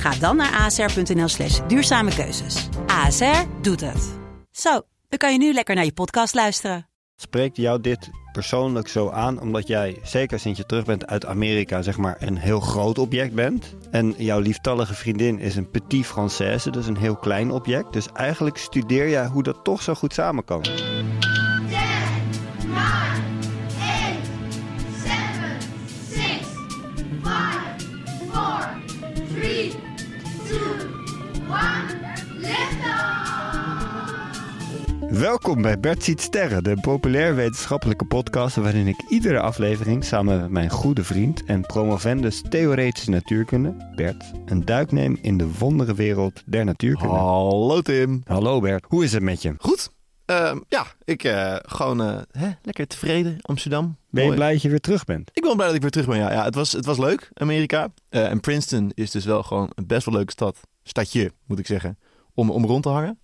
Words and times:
Ga 0.00 0.10
dan 0.10 0.36
naar 0.36 0.60
asr.nl 0.60 1.28
slash 1.28 1.60
duurzame 1.66 2.14
keuzes. 2.14 2.68
ASR 2.86 3.42
doet 3.62 3.80
het. 3.80 4.10
Zo, 4.50 4.70
dan 5.08 5.18
kan 5.18 5.32
je 5.32 5.38
nu 5.38 5.52
lekker 5.52 5.74
naar 5.74 5.84
je 5.84 5.92
podcast 5.92 6.34
luisteren. 6.34 6.88
Spreekt 7.16 7.56
jou 7.56 7.80
dit 7.80 8.10
persoonlijk 8.32 8.88
zo 8.88 9.10
aan 9.10 9.40
omdat 9.40 9.66
jij, 9.66 9.98
zeker 10.02 10.38
sinds 10.38 10.58
je 10.58 10.66
terug 10.66 10.84
bent 10.84 11.06
uit 11.06 11.26
Amerika, 11.26 11.82
zeg 11.82 11.96
maar 11.96 12.16
een 12.18 12.36
heel 12.36 12.60
groot 12.60 12.98
object 12.98 13.34
bent? 13.34 13.74
En 13.90 14.14
jouw 14.18 14.40
lieftallige 14.40 14.94
vriendin 14.94 15.38
is 15.38 15.56
een 15.56 15.70
petit 15.70 16.06
française, 16.06 16.70
dus 16.70 16.86
een 16.86 16.96
heel 16.96 17.16
klein 17.16 17.50
object. 17.50 17.92
Dus 17.92 18.12
eigenlijk 18.12 18.56
studeer 18.56 19.08
jij 19.08 19.26
hoe 19.26 19.42
dat 19.42 19.64
toch 19.64 19.82
zo 19.82 19.94
goed 19.94 20.14
samen 20.14 20.44
kan. 20.44 20.62
Welkom 35.20 35.62
bij 35.62 35.80
Bert 35.80 36.04
Ziet 36.04 36.20
Sterren, 36.20 36.64
de 36.64 36.76
populair 36.80 37.34
wetenschappelijke 37.34 38.04
podcast 38.04 38.56
waarin 38.56 38.86
ik 38.86 39.02
iedere 39.08 39.40
aflevering 39.40 40.04
samen 40.04 40.40
met 40.40 40.50
mijn 40.50 40.70
goede 40.70 41.04
vriend 41.04 41.44
en 41.44 41.60
promovendus 41.60 42.42
theoretische 42.48 43.10
natuurkunde, 43.10 43.92
Bert, 43.94 44.24
een 44.46 44.64
duik 44.64 44.92
neem 44.92 45.18
in 45.22 45.36
de 45.36 45.52
wondere 45.58 45.94
wereld 45.94 46.42
der 46.46 46.64
natuurkunde. 46.64 47.14
Hallo 47.14 47.80
Tim. 47.80 48.22
Hallo 48.24 48.60
Bert, 48.60 48.84
hoe 48.88 49.04
is 49.04 49.12
het 49.12 49.22
met 49.22 49.42
je? 49.42 49.54
Goed. 49.58 49.92
Ehm, 50.24 50.58
ja, 50.68 50.86
ik 51.04 51.24
eh, 51.24 51.56
gewoon 51.62 52.02
eh, 52.02 52.20
hè, 52.30 52.50
lekker 52.62 52.86
tevreden. 52.86 53.36
Amsterdam. 53.40 53.96
Ben 54.10 54.22
je 54.22 54.28
Mooi. 54.28 54.36
blij 54.36 54.52
dat 54.52 54.62
je 54.62 54.68
weer 54.68 54.80
terug 54.80 55.04
bent? 55.04 55.30
Ik 55.32 55.42
ben 55.42 55.54
blij 55.54 55.66
dat 55.66 55.76
ik 55.76 55.82
weer 55.82 55.90
terug 55.90 56.06
ben. 56.06 56.18
Ja, 56.18 56.32
ja 56.32 56.44
het, 56.44 56.54
was, 56.54 56.72
het 56.72 56.84
was 56.84 56.98
leuk, 56.98 57.30
Amerika. 57.34 57.88
Eh, 58.08 58.30
en 58.30 58.40
Princeton 58.40 58.90
is 58.94 59.10
dus 59.10 59.24
wel 59.24 59.42
gewoon 59.42 59.70
een 59.74 59.86
best 59.86 60.04
wel 60.04 60.14
leuke 60.14 60.32
stad. 60.32 60.60
Stadje, 60.82 61.32
moet 61.46 61.58
ik 61.58 61.66
zeggen. 61.66 61.98
Om, 62.34 62.50
om 62.50 62.64
rond 62.64 62.82
te 62.82 62.88
hangen. 62.88 63.18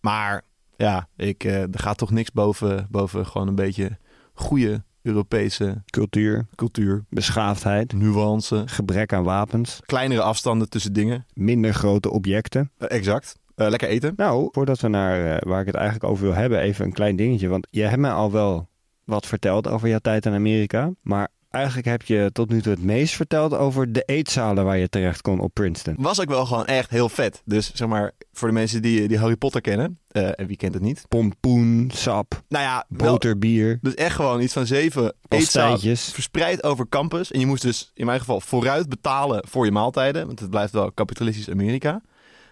Maar 0.00 0.42
ja, 0.76 1.08
ik, 1.16 1.44
eh, 1.44 1.62
er 1.62 1.78
gaat 1.78 1.98
toch 1.98 2.10
niks 2.10 2.32
boven, 2.32 2.86
boven 2.90 3.26
gewoon 3.26 3.48
een 3.48 3.54
beetje 3.54 3.98
goede 4.32 4.82
Europese 5.02 5.82
Cultuur, 5.86 6.46
cultuur. 6.54 7.04
beschaafdheid, 7.08 7.92
Nuance. 7.92 8.62
gebrek 8.66 9.12
aan 9.12 9.24
wapens, 9.24 9.80
Kleinere 9.86 10.22
afstanden 10.22 10.68
tussen 10.68 10.92
dingen. 10.92 11.26
minder 11.34 11.74
grote 11.74 12.10
objecten. 12.10 12.70
Eh, 12.78 12.96
exact. 12.96 13.38
Eh, 13.54 13.68
lekker 13.68 13.88
eten. 13.88 14.12
Nou, 14.16 14.48
voordat 14.52 14.80
we 14.80 14.88
naar 14.88 15.42
waar 15.48 15.60
ik 15.60 15.66
het 15.66 15.74
eigenlijk 15.74 16.04
over 16.10 16.24
wil 16.24 16.34
hebben, 16.34 16.58
even 16.60 16.84
een 16.84 16.92
klein 16.92 17.16
dingetje. 17.16 17.48
Want 17.48 17.66
je 17.70 17.82
hebt 17.82 18.00
me 18.00 18.10
al 18.10 18.32
wel 18.32 18.68
wat 19.04 19.26
verteld 19.26 19.68
over 19.68 19.88
jouw 19.88 19.98
tijd 19.98 20.26
in 20.26 20.32
Amerika. 20.34 20.90
Maar 21.02 21.28
eigenlijk 21.54 21.86
heb 21.86 22.02
je 22.02 22.30
tot 22.32 22.50
nu 22.50 22.62
toe 22.62 22.72
het 22.72 22.82
meest 22.82 23.14
verteld 23.14 23.54
over 23.54 23.92
de 23.92 24.02
eetzalen 24.06 24.64
waar 24.64 24.78
je 24.78 24.88
terecht 24.88 25.20
kon 25.20 25.40
op 25.40 25.54
Princeton. 25.54 25.94
Was 25.98 26.20
ook 26.20 26.28
wel 26.28 26.46
gewoon 26.46 26.66
echt 26.66 26.90
heel 26.90 27.08
vet. 27.08 27.42
Dus 27.44 27.72
zeg 27.74 27.88
maar, 27.88 28.12
voor 28.32 28.48
de 28.48 28.54
mensen 28.54 28.82
die, 28.82 29.08
die 29.08 29.18
Harry 29.18 29.36
Potter 29.36 29.60
kennen. 29.60 29.98
eh, 30.08 30.28
en 30.40 30.46
wie 30.46 30.56
kent 30.56 30.74
het 30.74 30.82
niet? 30.82 31.04
Pompoen, 31.08 31.90
sap, 31.94 32.42
Nou 32.48 32.64
ja, 32.64 32.84
boterbier, 32.88 33.78
dus 33.82 33.94
echt 33.94 34.14
gewoon 34.14 34.40
iets 34.40 34.52
van 34.52 34.66
zeven 34.66 35.02
eetzalen 35.02 35.70
pastijtjes. 35.72 36.12
verspreid 36.12 36.62
over 36.62 36.88
campus. 36.88 37.32
En 37.32 37.40
je 37.40 37.46
moest 37.46 37.62
dus 37.62 37.90
in 37.94 38.06
mijn 38.06 38.18
geval 38.18 38.40
vooruit 38.40 38.88
betalen 38.88 39.44
voor 39.48 39.64
je 39.64 39.70
maaltijden. 39.72 40.26
Want 40.26 40.40
het 40.40 40.50
blijft 40.50 40.72
wel 40.72 40.92
kapitalistisch 40.92 41.50
Amerika. 41.50 42.00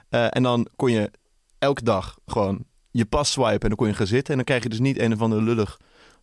Eh, 0.09 0.27
en 0.31 0.43
dan 0.43 0.69
kon 0.77 0.93
je 0.93 1.11
elke 1.59 1.83
dag 1.83 2.19
gewoon 2.27 2.65
je 2.91 3.05
pas 3.05 3.31
swipen 3.33 3.61
en 3.61 3.69
dan 3.69 3.77
kon 3.77 3.87
je 3.87 3.95
gaan 3.95 4.07
zitten. 4.07 4.31
En 4.31 4.37
dan 4.37 4.45
krijg 4.45 4.63
je 4.63 4.69
dus 4.69 4.79
niet 4.81 4.99
een 4.99 5.13
of 5.13 5.21
ander 5.21 5.43
lullig 5.43 5.79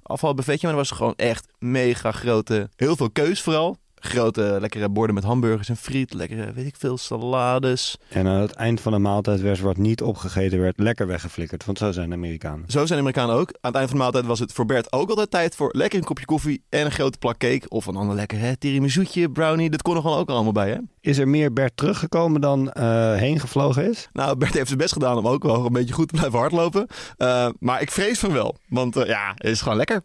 afvalbuffetje. 0.10 0.68
Maar 0.68 0.76
dat 0.76 0.88
was 0.88 0.98
gewoon 0.98 1.16
echt 1.16 1.48
mega 1.60 2.12
grote, 2.12 2.70
heel 2.76 2.96
veel 2.96 3.12
keus 3.12 3.42
vooral. 3.42 3.78
Grote 4.00 4.58
lekkere 4.60 4.90
borden 4.90 5.16
met 5.16 5.24
hamburgers 5.24 5.70
en 5.70 5.78
friet, 5.78 6.14
lekkere 6.14 6.54
weet 6.54 6.66
ik 6.66 6.76
veel, 6.78 6.98
salades. 6.98 7.98
En 8.10 8.28
aan 8.28 8.42
het 8.42 8.52
eind 8.52 8.82
van 8.82 8.92
de 8.92 8.98
maaltijd 8.98 9.42
werd 9.42 9.60
wat 9.60 9.78
niet 9.78 10.02
opgegeten 10.02 10.60
werd 10.60 10.80
lekker 10.80 11.08
weggeflikkerd. 11.08 11.66
Want 11.66 11.78
zo 11.78 11.92
zijn 11.92 12.10
de 12.10 12.16
Amerikanen. 12.16 12.64
Zo 12.68 12.86
zijn 12.86 12.88
de 12.88 12.96
Amerikanen 12.96 13.36
ook. 13.36 13.50
Aan 13.50 13.72
het 13.72 13.76
eind 13.76 13.90
van 13.90 13.98
de 13.98 14.04
maaltijd 14.04 14.26
was 14.26 14.40
het 14.40 14.54
voor 14.54 14.66
Bert 14.66 14.94
ook 14.94 15.10
altijd 15.10 15.32
tijd 15.32 15.56
voor 15.56 15.70
lekker 15.72 16.00
een 16.00 16.06
kopje 16.06 16.26
koffie 16.26 16.64
en 16.70 16.86
een 16.86 16.92
grote 16.92 17.18
plak 17.18 17.38
cake. 17.38 17.70
Of 17.70 17.86
een 17.86 17.96
ander 17.96 18.16
lekker 18.16 18.40
hè, 18.40 18.58
tiramisoetje, 18.58 19.32
brownie. 19.32 19.70
Dat 19.70 19.82
kon 19.82 19.96
er 19.96 20.02
gewoon 20.02 20.18
ook 20.18 20.30
allemaal 20.30 20.52
bij, 20.52 20.70
hè? 20.70 20.78
Is 21.02 21.18
er 21.18 21.28
meer 21.28 21.54
Bert 21.54 21.78
teruggekomen 21.78 22.42
dan 22.42 22.72
eh, 22.72 23.16
heen 23.16 23.40
gevlogen 23.40 23.90
is? 23.90 24.10
Nou, 24.14 24.38
Bert 24.38 24.54
heeft 24.54 24.68
zijn 24.68 24.80
best 24.80 24.94
gedaan 24.94 25.18
om 25.18 25.28
ook 25.28 25.44
wel 25.44 25.66
een 25.66 25.74
beetje 25.74 25.94
goed 25.94 26.08
te 26.08 26.16
blijven 26.16 26.40
hardlopen. 26.40 26.88
Eh, 27.18 27.50
maar 27.60 27.82
ik 27.82 27.92
vrees 27.92 28.20
van 28.20 28.32
wel. 28.32 28.56
Want 28.68 28.96
eh, 28.96 29.08
ja, 29.08 29.32
het 29.36 29.48
is 29.52 29.62
gewoon 29.62 29.78
lekker. 29.78 30.02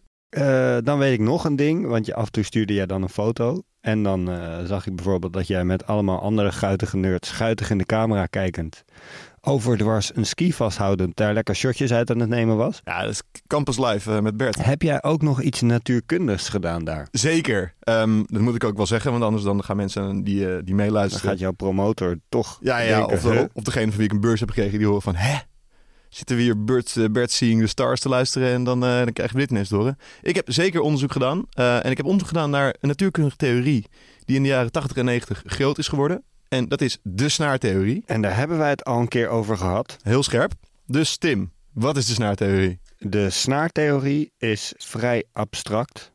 Dan 0.85 0.99
weet 0.99 1.13
ik 1.13 1.21
nog 1.21 1.45
een 1.45 1.57
ding, 1.57 1.87
want 1.87 2.07
je, 2.07 2.15
af 2.15 2.27
en 2.27 2.33
toe 2.33 2.43
stuurde 2.43 2.75
jij 2.75 2.87
dan 2.87 3.03
een 3.03 3.09
foto. 3.09 3.63
En 3.85 4.03
dan 4.03 4.31
eh, 4.31 4.65
zag 4.65 4.87
ik 4.87 4.97
bijvoorbeeld 4.97 5.33
dat 5.33 5.47
jij 5.47 5.65
met 5.65 5.87
allemaal 5.87 6.21
andere 6.21 6.53
guitige 6.53 6.97
nerds, 6.97 7.29
schuitig 7.29 7.71
in 7.71 7.79
de 7.79 7.85
camera 7.85 8.27
kijkend, 8.27 8.85
overdwars 9.41 10.17
een 10.17 10.27
ski 10.27 10.53
vasthoudend, 10.53 11.17
daar 11.17 11.33
lekker 11.35 11.55
shotjes 11.57 11.93
uit 11.93 12.11
aan 12.11 12.19
het 12.19 12.29
nemen 12.29 12.57
was. 12.57 12.81
Ja, 12.85 13.01
dat 13.03 13.11
is 13.11 13.23
Campus 13.47 13.79
Live 13.79 14.13
eh, 14.15 14.21
met 14.21 14.37
Bert. 14.37 14.65
Heb 14.65 14.83
jij 14.83 15.03
ook 15.03 15.23
nog 15.23 15.41
iets 15.43 15.61
natuurkundigs 15.61 16.49
gedaan 16.49 16.85
daar? 16.85 17.09
Zeker. 17.11 17.75
Ehm, 17.81 18.23
dat 18.27 18.41
moet 18.41 18.55
ik 18.55 18.65
ook 18.65 18.77
wel 18.77 18.87
zeggen, 18.87 19.11
want 19.11 19.23
anders 19.25 19.43
dan 19.45 19.65
gaan 19.65 19.77
mensen 19.77 20.23
die, 20.23 20.45
eh, 20.47 20.55
die 20.55 20.65
Dan 20.65 20.77
meeluisteren... 20.77 21.29
gaat 21.29 21.39
jouw 21.39 21.53
promotor 21.53 22.17
toch 22.29 22.59
Ja, 22.63 22.79
ja, 22.79 22.97
denken, 22.97 23.15
of, 23.17 23.23
de- 23.23 23.51
of 23.53 23.63
degene 23.63 23.87
van 23.89 23.97
wie 23.97 24.07
ik 24.07 24.13
een 24.13 24.21
beurs 24.21 24.41
heb 24.41 24.49
gekregen, 24.51 24.79
die 24.79 24.87
horen 24.87 25.03
van... 25.03 25.15
Hè? 25.15 25.39
Zitten 26.15 26.37
we 26.37 26.43
hier 26.43 26.65
Bert, 26.65 26.97
eh, 26.97 27.25
Seeing 27.25 27.61
the 27.61 27.67
Stars 27.67 28.01
te 28.01 28.09
luisteren 28.09 28.53
en 28.53 28.65
dan, 28.65 28.85
eh 28.85 28.97
dan 28.97 29.13
krijgen 29.13 29.37
we 29.37 29.47
dit 29.47 29.69
te 29.69 29.75
horen. 29.75 29.99
Ik 30.23 30.35
heb 30.35 30.53
zeker 30.53 30.81
onderzoek 30.81 31.13
gedaan. 31.13 31.47
eh, 31.51 31.85
en 31.85 31.91
ik 31.91 31.97
heb 31.97 32.07
onderzoek 32.07 32.29
gedaan 32.29 32.51
naar 32.51 32.77
een 32.81 32.89
natuurkundige 32.89 33.37
theorie... 33.37 33.87
die 34.25 34.37
in 34.37 34.43
de 34.43 34.49
jaren 34.49 34.73
80 34.73 34.97
en 34.97 35.05
90 35.05 35.43
groot 35.47 35.79
is 35.79 35.89
geworden. 35.89 36.25
En 36.49 36.69
dat 36.69 36.81
is 36.81 36.99
de 37.03 37.29
snaartheorie. 37.29 38.03
En 38.07 38.23
daar 38.23 38.37
hebben 38.37 38.59
wij 38.59 38.71
het 38.71 38.85
al 38.85 39.01
een 39.01 39.09
keer 39.09 39.29
over 39.29 39.57
gehad. 39.57 39.97
Heel 40.03 40.23
scherp. 40.23 40.53
Dus 40.87 41.17
Tim, 41.17 41.53
wat 41.73 41.97
is 41.97 42.07
de 42.07 42.13
snaartheorie? 42.15 42.81
De 42.99 43.31
snaartheorie 43.31 44.33
is 44.39 44.73
vrij 44.77 45.25
abstract. 45.33 46.13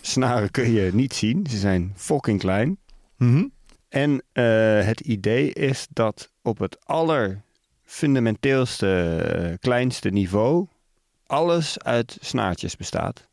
Snaren 0.00 0.50
kun 0.50 0.72
je 0.72 0.94
niet 0.94 1.14
zien, 1.14 1.46
ze 1.50 1.58
zijn 1.58 1.92
fucking 1.96 2.40
klein. 2.40 2.78
Mhm. 3.16 3.46
En 3.88 4.22
het 4.84 5.00
idee 5.00 5.52
is 5.52 5.86
dat 5.90 6.32
op 6.42 6.58
het 6.58 6.76
allerfundamenteelste, 6.84 7.45
eh, 8.82 9.58
kleinste 9.58 10.08
niveau 10.08 10.66
alles 11.26 11.78
uit 11.82 12.16
snaartjes 12.20 12.76
bestaat. 12.76 13.28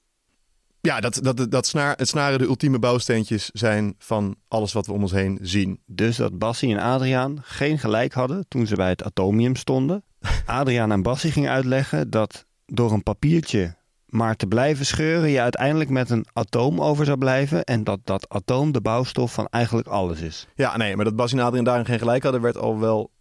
Ja, 0.82 1.00
dat, 1.00 1.20
dat, 1.22 1.52
dat 1.52 1.68
snaar, 1.68 1.96
het 1.98 2.08
snaren 2.08 2.40
de 2.40 2.46
ultieme 2.46 2.80
bouwsteentjes 2.80 3.50
zijn 3.54 3.96
van 3.98 4.36
alles 4.48 4.74
wat 4.74 4.86
we 4.86 4.94
om 4.94 5.02
ons 5.02 5.12
heen 5.12 5.40
zien. 5.42 5.80
Dus 5.86 6.16
dat 6.16 6.38
Bassie 6.38 6.76
en 6.76 6.82
Adriaan 6.82 7.40
geen 7.42 7.80
gelijk 7.80 8.14
hadden 8.14 8.46
toen 8.48 8.68
ze 8.68 8.76
bij 8.76 8.90
het 8.90 9.04
atomium 9.04 9.56
stonden. 9.56 10.04
Adriaan 10.46 10.92
aan 10.92 11.02
Bassie 11.02 11.32
ging 11.32 11.48
uitleggen 11.48 12.10
dat 12.10 12.46
door 12.66 12.92
een 12.92 13.04
papiertje 13.04 13.76
maar 14.14 14.36
te 14.36 14.48
blijven 14.48 14.86
scheuren 14.86 15.30
je 15.30 15.42
uiteindelijk 15.42 15.90
met 15.90 16.10
een 16.10 16.26
atoom 16.34 16.82
over 16.82 17.06
zou 17.06 17.18
blijven. 17.18 17.64
En 17.64 17.84
dat 17.84 18.00
dat 18.04 18.30
atoom 18.30 18.72
de 18.72 18.82
bouwstof 18.82 19.34
van 19.34 19.48
eigenlijk 19.50 19.88
alles 19.88 20.20
is. 20.20 20.48
Ja, 20.56 20.78
nee, 20.78 20.96
maar 20.96 21.06
dat 21.06 21.16
Bas 21.16 21.32
en 21.32 21.40
Adriaan 21.40 21.64
daarin 21.64 21.86
geen 21.86 22.00
gelijk 22.00 22.24
hadden, 22.24 22.42
werd 22.42 22.58
al 22.58 22.80
wel 22.80 23.12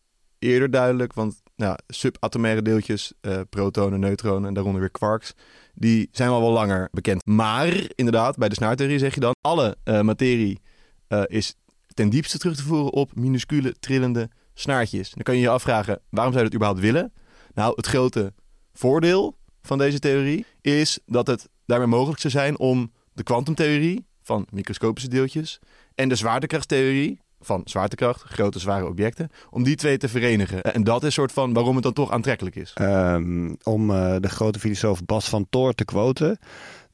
eerder 0.43 0.71
duidelijk. 0.71 1.13
Want 1.13 1.43
ja, 1.57 1.79
subatomaire 1.89 2.63
deeltjes, 2.63 3.13
eh, 3.21 3.41
protonen, 3.51 4.01
neutronen 4.01 4.49
en 4.49 4.55
daaronder 4.55 4.81
weer 4.81 4.91
quarks, 4.91 5.35
die 5.75 6.09
zijn 6.13 6.29
al 6.29 6.41
wel 6.41 6.51
langer 6.51 6.89
bekend. 6.93 7.27
Maar 7.27 7.83
inderdaad, 7.95 8.37
bij 8.37 8.49
de 8.49 8.55
snaartheorie 8.55 8.99
zeg 8.99 9.15
je 9.15 9.21
dan, 9.21 9.35
alle 9.41 9.77
eh, 9.85 10.01
materie 10.01 10.61
eh, 11.09 11.23
is 11.27 11.55
ten 11.95 12.09
diepste 12.09 12.39
terug 12.39 12.57
te 12.57 12.63
voeren 12.63 12.93
op 12.93 13.15
minuscule 13.15 13.75
trillende 13.81 14.31
snaartjes. 14.55 15.11
Dan 15.11 15.23
kan 15.23 15.35
je 15.35 15.41
je 15.41 15.49
afvragen, 15.49 16.01
waarom 16.09 16.33
zou 16.33 16.45
je 16.45 16.51
dat 16.51 16.61
überhaupt 16.61 16.81
willen? 16.81 17.13
Nou, 17.55 17.73
het 17.77 17.87
grote 17.87 18.33
voordeel 18.73 19.37
van 19.63 19.79
deze 19.79 19.99
theorie 19.99 20.47
is 20.61 20.99
dat 21.07 21.27
het 21.27 21.49
daarmee 21.67 21.87
mogelijk 21.87 22.21
zou 22.21 22.33
zijn 22.33 22.59
om 22.59 22.93
de 23.13 23.23
kwantumtheorie 23.23 24.07
van 24.23 24.47
microscopische 24.51 25.09
deeltjes 25.09 25.59
en 25.95 26.09
de 26.09 26.15
zwaartekrachtstheorie 26.15 27.21
van 27.45 27.61
zwaartekracht, 27.65 28.23
grote 28.23 28.59
zware 28.59 28.87
objecten, 28.87 29.31
om 29.51 29.63
die 29.63 29.77
twee 29.77 29.99
te 29.99 30.09
verenigen. 30.09 30.63
En 30.63 30.85
dat 30.85 31.05
is 31.05 31.15
soort 31.15 31.33
van 31.33 31.53
waarom 31.53 31.75
het 31.75 31.85
dan 31.85 31.93
toch 31.93 32.11
aantrekkelijk 32.11 32.57
is. 32.57 32.73
Ehm, 32.75 33.55
om 33.63 33.91
eh, 33.91 34.17
de 34.21 34.29
grote 34.29 34.59
filosoof 34.59 35.05
Bas 35.05 35.29
van 35.29 35.47
Toor 35.51 35.73
te 35.73 35.85
quoten, 35.85 36.39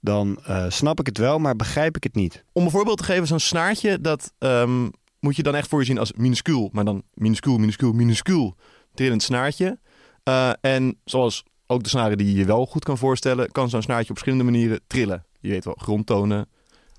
dan 0.00 0.38
eh, 0.44 0.64
snap 0.68 1.00
ik 1.00 1.06
het 1.06 1.18
wel, 1.18 1.38
maar 1.38 1.56
begrijp 1.56 1.96
ik 1.96 2.02
het 2.02 2.14
niet. 2.14 2.44
Om 2.52 2.64
een 2.64 2.70
voorbeeld 2.70 2.98
te 2.98 3.04
geven, 3.04 3.26
zo'n 3.26 3.38
snaartje, 3.38 4.00
dat 4.00 4.32
ehm, 4.38 4.88
moet 5.20 5.36
je 5.36 5.42
dan 5.42 5.54
echt 5.54 5.68
voor 5.68 5.80
je 5.80 5.86
zien 5.86 5.98
als 5.98 6.12
minuscuul. 6.12 6.68
Maar 6.72 6.84
dan 6.84 7.02
minuscuul, 7.14 7.58
minuscuul, 7.58 7.92
minuscuul. 7.92 8.54
trillend 8.94 9.22
snaartje. 9.22 9.78
Eh, 10.22 10.50
en 10.60 10.98
zoals 11.04 11.44
ook 11.66 11.82
de 11.82 11.88
snaren 11.88 12.18
die 12.18 12.26
je 12.26 12.38
je 12.38 12.44
wel 12.44 12.66
goed 12.66 12.84
kan 12.84 12.98
voorstellen, 12.98 13.52
kan 13.52 13.70
zo'n 13.70 13.82
snaartje 13.82 14.10
op 14.10 14.18
verschillende 14.18 14.44
manieren 14.50 14.80
trillen. 14.86 15.24
Je 15.40 15.48
weet 15.48 15.64
wel, 15.64 15.74
grondtonen, 15.78 16.48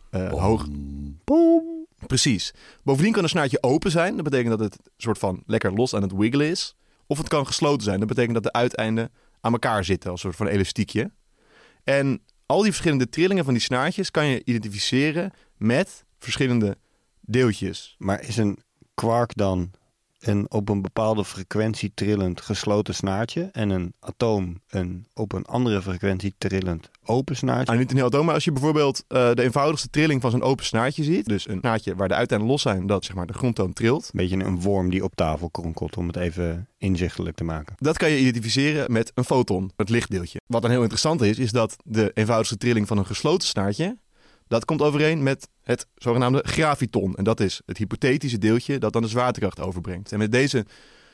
eh, 0.09 0.31
hoog. 0.31 0.67
Boom. 1.23 1.58
Precies. 2.07 2.53
Bovendien 2.83 3.13
kan 3.13 3.23
een 3.23 3.29
snaartje 3.29 3.63
open 3.63 3.91
zijn. 3.91 4.15
Dat 4.15 4.23
betekent 4.23 4.49
dat 4.49 4.59
het 4.59 4.89
soort 4.97 5.17
van 5.17 5.43
lekker 5.45 5.73
los 5.73 5.95
aan 5.95 6.01
het 6.01 6.13
wiggelen 6.15 6.47
is. 6.47 6.75
Of 7.07 7.17
het 7.17 7.27
kan 7.27 7.47
gesloten 7.47 7.83
zijn. 7.83 7.99
Dat 7.99 8.07
betekent 8.07 8.33
dat 8.33 8.43
de 8.43 8.51
uiteinden 8.51 9.11
aan 9.41 9.51
elkaar 9.51 9.83
zitten 9.83 10.11
als 10.11 10.23
een 10.23 10.31
soort 10.31 10.47
van 10.47 10.55
elastiekje. 10.55 11.11
En 11.83 12.21
al 12.45 12.61
die 12.61 12.71
verschillende 12.71 13.09
trillingen 13.09 13.43
van 13.43 13.53
die 13.53 13.63
snaartjes 13.63 14.11
kan 14.11 14.25
je 14.25 14.41
identificeren 14.43 15.31
met 15.57 16.05
verschillende 16.19 16.77
deeltjes. 17.21 17.95
Maar 17.97 18.21
is 18.21 18.37
een 18.37 18.59
quark 18.93 19.35
dan 19.35 19.71
een 20.19 20.51
op 20.51 20.69
een 20.69 20.81
bepaalde 20.81 21.25
frequentie 21.25 21.91
trillend 21.93 22.41
gesloten 22.41 22.95
snaartje 22.95 23.49
en 23.51 23.69
een 23.69 23.93
atoom 23.99 24.61
een 24.69 25.07
op 25.13 25.33
een 25.33 25.45
andere 25.45 25.81
frequentie 25.81 26.33
trillend 26.37 26.89
open 27.05 27.35
snaartje? 27.35 27.65
Nou, 27.65 27.77
niet 27.77 27.91
een 27.91 27.97
heel 27.97 28.05
atoom, 28.05 28.25
maar 28.25 28.33
als 28.33 28.43
je 28.43 28.51
bijvoorbeeld 28.51 29.03
eh, 29.07 29.33
de 29.33 29.43
eenvoudigste 29.43 29.89
trilling 29.89 30.21
van 30.21 30.31
zo'n 30.31 30.41
open 30.41 30.65
snaartje 30.65 31.03
ziet. 31.03 31.25
Dus 31.25 31.47
een 31.47 31.59
snaartje 31.59 31.95
waar 31.95 32.07
de 32.07 32.13
uiteinden 32.13 32.49
los 32.49 32.61
zijn, 32.61 32.87
dat 32.87 33.05
zeg 33.05 33.15
maar 33.15 33.27
de 33.27 33.33
grondtoon 33.33 33.73
trilt. 33.73 34.03
Een 34.03 34.19
beetje 34.19 34.43
een 34.43 34.61
worm 34.61 34.89
die 34.89 35.03
op 35.03 35.15
tafel 35.15 35.49
kronkelt, 35.49 35.97
om 35.97 36.07
het 36.07 36.15
even 36.15 36.67
inzichtelijk 36.77 37.35
te 37.35 37.43
maken. 37.43 37.75
Dat 37.77 37.97
kan 37.97 38.09
je 38.09 38.19
identificeren 38.19 38.91
met 38.91 39.11
een 39.15 39.23
foton, 39.23 39.71
het 39.75 39.89
lichtdeeltje. 39.89 40.39
Wat 40.45 40.61
dan 40.61 40.71
heel 40.71 40.81
interessant 40.81 41.21
is, 41.21 41.39
is 41.39 41.51
dat 41.51 41.75
de 41.83 42.11
eenvoudigste 42.13 42.57
trilling 42.57 42.87
van 42.87 42.97
een 42.97 43.05
gesloten 43.05 43.47
snaartje, 43.47 43.97
dat 44.49 44.65
komt 44.65 44.81
overeen 44.81 45.23
met 45.23 45.49
het 45.61 45.87
zogenaamde 45.95 46.43
graviton. 46.47 47.15
En 47.15 47.23
dat 47.23 47.39
is 47.39 47.61
het 47.65 47.77
hypothetische 47.77 48.37
deeltje 48.37 48.77
dat 48.77 48.93
dan 48.93 49.01
de 49.01 49.07
zwaartekracht 49.07 49.59
overbrengt. 49.59 50.11
En 50.11 50.17
met 50.17 50.31
deze 50.31 50.65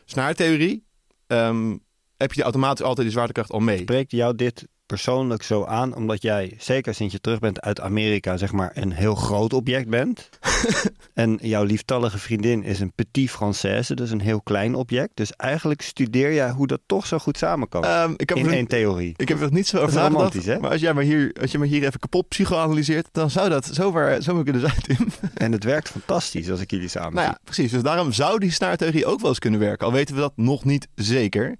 snaartheorie 0.06 0.86
ehm, 1.28 1.78
heb 2.18 2.34
je 2.34 2.44
automatisch 2.44 2.86
altijd 2.86 3.08
die 3.08 3.16
zwaartekracht 3.16 3.52
al 3.52 3.60
mee. 3.60 3.78
Spreekt 3.78 4.12
jou 4.12 4.36
dit 4.36 4.68
persoonlijk 4.86 5.44
zo 5.44 5.66
aan, 5.66 5.96
omdat 5.96 6.22
jij, 6.22 6.56
zeker 6.58 6.94
sinds 6.94 7.14
je 7.14 7.22
terug 7.22 7.40
bent 7.40 7.62
uit 7.62 7.80
Amerika, 7.82 8.38
zeg 8.38 8.52
maar 8.52 8.72
een 8.74 8.92
heel 8.92 9.16
groot 9.16 9.54
object 9.54 9.90
bent? 9.90 10.30
en 11.14 11.40
jouw 11.42 11.64
lieftallige 11.64 12.18
vriendin 12.18 12.64
is 12.64 12.80
een 12.80 12.92
petit 12.96 13.32
française, 13.32 13.94
dus 13.94 14.12
een 14.12 14.22
heel 14.22 14.42
klein 14.42 14.76
object. 14.76 15.12
Dus 15.14 15.32
eigenlijk 15.32 15.82
studeer 15.82 16.34
jij 16.34 16.50
hoe 16.52 16.68
dat 16.68 16.82
toch 16.86 17.06
zo 17.06 17.18
goed 17.18 17.38
samen 17.38 17.70
kan. 17.70 17.84
Ehm, 17.84 18.14
ik 18.18 18.30
heb 18.30 18.38
in 18.38 18.50
één 18.50 18.68
theorie. 18.68 19.14
Ik 19.18 19.28
heb 19.28 19.42
er 19.42 19.52
niet 19.52 19.68
zo 19.68 19.78
over 19.78 19.96
nagedacht. 19.96 20.46
hè? 20.46 20.60
Maar 20.60 20.72
als 20.72 20.82
jij 20.82 20.94
me 20.94 21.04
hier, 21.04 21.36
als 21.42 21.52
je 21.52 21.58
me 21.58 21.66
hier 21.66 21.84
even 21.84 22.00
kapot 22.00 22.28
psychoanalyseert, 22.28 23.08
dan 23.12 23.30
zou 23.30 23.50
dat 23.50 23.66
zomaar, 23.72 24.22
zomaar 24.22 24.44
kunnen 24.44 24.62
zijn, 24.62 24.82
Tim. 24.82 25.08
En 25.36 25.52
het 25.52 25.64
werkt 25.64 25.90
fantastisch 25.90 26.50
als 26.50 26.60
ik 26.60 26.72
jullie 26.72 26.88
samen 26.88 27.14
nou 27.14 27.28
ja, 27.28 27.40
precies. 27.44 27.72
Dus 27.72 27.82
daarom 27.82 28.12
zou 28.12 28.40
die 28.40 28.52
snaartheorie 28.52 29.06
ook 29.06 29.20
wel 29.20 29.30
eens 29.30 29.40
kunnen 29.40 29.60
werken. 29.60 29.88
Al 29.88 29.94
weten 29.94 30.16
we 30.16 30.22
dat 30.22 30.34
nog 30.36 30.64
niet 30.64 30.88
zeker. 30.96 31.56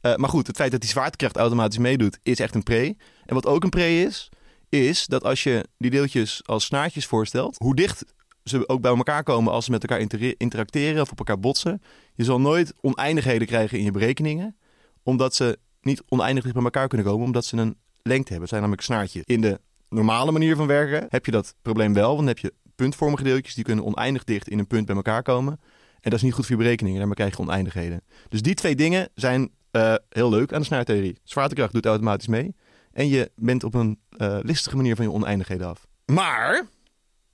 Eh, 0.00 0.16
maar 0.16 0.28
goed, 0.28 0.46
het 0.46 0.56
feit 0.56 0.70
dat 0.70 0.80
die 0.80 0.90
zwaartekracht 0.90 1.36
automatisch 1.36 1.78
meedoet, 1.78 2.18
is 2.22 2.40
echt 2.40 2.54
een 2.54 2.62
pre. 2.62 2.96
En 3.26 3.34
wat 3.34 3.46
ook 3.46 3.64
een 3.64 3.70
pre 3.70 4.00
is, 4.00 4.28
is 4.68 5.06
dat 5.06 5.24
als 5.24 5.42
je 5.42 5.64
die 5.78 5.90
deeltjes 5.90 6.40
als 6.44 6.64
snaartjes 6.64 7.06
voorstelt, 7.06 7.56
hoe 7.58 7.74
dicht 7.74 8.04
ze 8.44 8.68
ook 8.68 8.80
bij 8.80 8.96
elkaar 8.96 9.22
komen 9.22 9.52
als 9.52 9.64
ze 9.64 9.70
met 9.70 9.82
elkaar 9.82 10.00
inter- 10.00 10.34
interacteren 10.36 11.02
of 11.02 11.10
op 11.10 11.18
elkaar 11.18 11.40
botsen. 11.40 11.82
Je 12.14 12.24
zal 12.24 12.40
nooit 12.40 12.74
oneindigheden 12.80 13.46
krijgen 13.46 13.78
in 13.78 13.84
je 13.84 13.90
berekeningen, 13.90 14.56
omdat 15.02 15.34
ze 15.34 15.58
niet 15.80 16.02
oneindig 16.08 16.42
dicht 16.42 16.54
bij 16.54 16.64
elkaar 16.64 16.88
kunnen 16.88 17.06
komen, 17.06 17.26
omdat 17.26 17.44
ze 17.44 17.56
een 17.56 17.76
lengte 18.02 18.32
hebben. 18.32 18.40
Het 18.40 18.48
zijn 18.48 18.60
namelijk 18.60 18.82
snaartjes. 18.82 19.22
In 19.24 19.40
de 19.40 19.60
normale 19.88 20.32
manier 20.32 20.56
van 20.56 20.66
werken 20.66 21.06
heb 21.08 21.24
je 21.24 21.30
dat 21.30 21.54
probleem 21.62 21.94
wel, 21.94 22.06
want 22.06 22.18
dan 22.18 22.26
heb 22.26 22.38
je 22.38 22.54
puntvormige 22.74 23.22
deeltjes 23.22 23.54
die 23.54 23.64
kunnen 23.64 23.84
oneindig 23.84 24.24
dicht 24.24 24.48
in 24.48 24.58
een 24.58 24.66
punt 24.66 24.86
bij 24.86 24.96
elkaar 24.96 25.22
komen. 25.22 25.60
En 26.00 26.10
dat 26.10 26.12
is 26.12 26.22
niet 26.22 26.32
goed 26.32 26.46
voor 26.46 26.56
je 26.56 26.62
berekeningen, 26.62 26.98
daarmee 26.98 27.16
krijg 27.16 27.36
je 27.36 27.42
oneindigheden. 27.42 28.02
Dus 28.28 28.42
die 28.42 28.54
twee 28.54 28.74
dingen 28.74 29.08
zijn 29.14 29.50
eh, 29.70 29.94
heel 30.08 30.30
leuk 30.30 30.52
aan 30.52 30.60
de 30.60 30.66
snaartheorie. 30.66 31.18
Zwaartekracht 31.24 31.72
doet 31.72 31.86
automatisch 31.86 32.26
mee. 32.26 32.54
En 32.92 33.08
je 33.08 33.30
bent 33.36 33.64
op 33.64 33.74
een 33.74 33.98
eh, 34.16 34.38
listige 34.42 34.76
manier 34.76 34.96
van 34.96 35.04
je 35.04 35.12
oneindigheden 35.12 35.66
af. 35.66 35.86
Maar, 36.06 36.66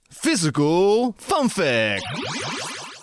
physical 0.09 1.13
fun 1.17 1.49
fact. 1.49 2.03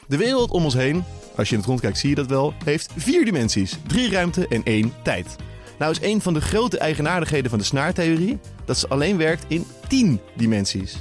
De 0.09 0.17
wereld 0.17 0.51
om 0.51 0.65
ons 0.65 0.75
heen, 0.75 1.05
als 1.37 1.49
je 1.49 1.55
in 1.55 1.61
het 1.61 1.69
rond 1.69 1.81
kijkt 1.81 1.99
zie 1.99 2.09
je 2.09 2.15
dat 2.15 2.27
wel, 2.27 2.55
heeft 2.65 2.93
vier 2.97 3.25
dimensies. 3.25 3.79
Drie 3.87 4.11
ruimte 4.11 4.49
en 4.49 4.63
één 4.65 4.93
tijd. 5.03 5.37
Nou 5.79 5.91
is 5.91 6.01
een 6.03 6.21
van 6.21 6.35
de 6.35 6.41
grote 6.41 6.79
eigenaardigheden 6.79 7.51
van 7.51 7.59
de 7.59 7.65
snaartheorie 7.65 8.39
dat 8.65 8.79
ze 8.79 8.89
alleen 8.89 9.17
werkt 9.17 9.45
in 9.49 9.67
10 9.89 10.21
dimensies. 10.37 10.97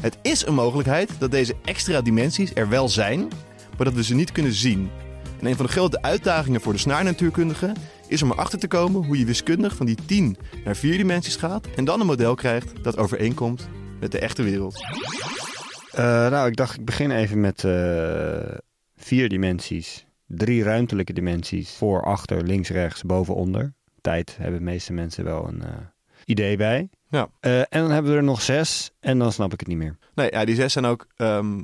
Het 0.00 0.18
is 0.22 0.46
een 0.46 0.54
mogelijkheid 0.54 1.10
dat 1.18 1.30
deze 1.30 1.56
extra 1.64 2.00
dimensies 2.00 2.50
er 2.54 2.68
wel 2.68 2.88
zijn, 2.88 3.20
maar 3.76 3.84
dat 3.84 3.94
we 3.94 4.04
ze 4.04 4.14
niet 4.14 4.32
kunnen 4.32 4.52
zien. 4.52 4.90
En 5.40 5.46
een 5.46 5.56
van 5.56 5.66
de 5.66 5.72
grote 5.72 6.02
uitdagingen 6.02 6.60
voor 6.60 6.72
de 6.72 6.78
snaarnatuurkundigen 6.78 7.74
is 8.08 8.22
om 8.22 8.30
erachter 8.30 8.58
te 8.58 8.68
komen 8.68 9.04
hoe 9.04 9.18
je 9.18 9.24
wiskundig 9.24 9.76
van 9.76 9.86
die 9.86 9.96
10 10.06 10.36
naar 10.64 10.76
4 10.76 10.96
dimensies 10.96 11.36
gaat 11.36 11.66
en 11.76 11.84
dan 11.84 12.00
een 12.00 12.06
model 12.06 12.34
krijgt 12.34 12.84
dat 12.84 12.96
overeenkomt 12.96 13.68
met 14.00 14.12
de 14.12 14.18
echte 14.18 14.42
wereld. 14.42 14.74
Eh, 15.92 16.30
nou, 16.30 16.48
ik 16.48 16.56
dacht 16.56 16.78
ik 16.78 16.84
begin 16.84 17.10
even 17.10 17.40
met 17.40 17.64
eh, 17.64 18.58
vier 18.96 19.28
dimensies. 19.28 20.06
Drie 20.26 20.62
ruimtelijke 20.62 21.12
dimensies. 21.12 21.74
Voor, 21.74 22.02
achter, 22.04 22.42
links, 22.42 22.68
rechts, 22.68 23.02
boven, 23.02 23.34
onder. 23.34 23.72
Tijd 24.00 24.36
hebben 24.36 24.58
de 24.58 24.64
meeste 24.64 24.92
mensen 24.92 25.24
wel 25.24 25.48
een 25.48 25.62
eh, 25.62 25.68
idee 26.24 26.56
bij. 26.56 26.88
Ja. 27.08 27.28
En 27.40 27.66
dan 27.70 27.90
hebben 27.90 28.12
we 28.12 28.16
er 28.16 28.24
nog 28.24 28.42
zes 28.42 28.90
en 29.00 29.18
dan 29.18 29.32
snap 29.32 29.52
ik 29.52 29.60
het 29.60 29.68
niet 29.68 29.78
meer. 29.78 29.96
Nee, 30.14 30.30
ja, 30.30 30.44
die 30.44 30.54
zes 30.54 30.72
zijn 30.72 30.84
ook 30.84 31.06
ehm, 31.16 31.60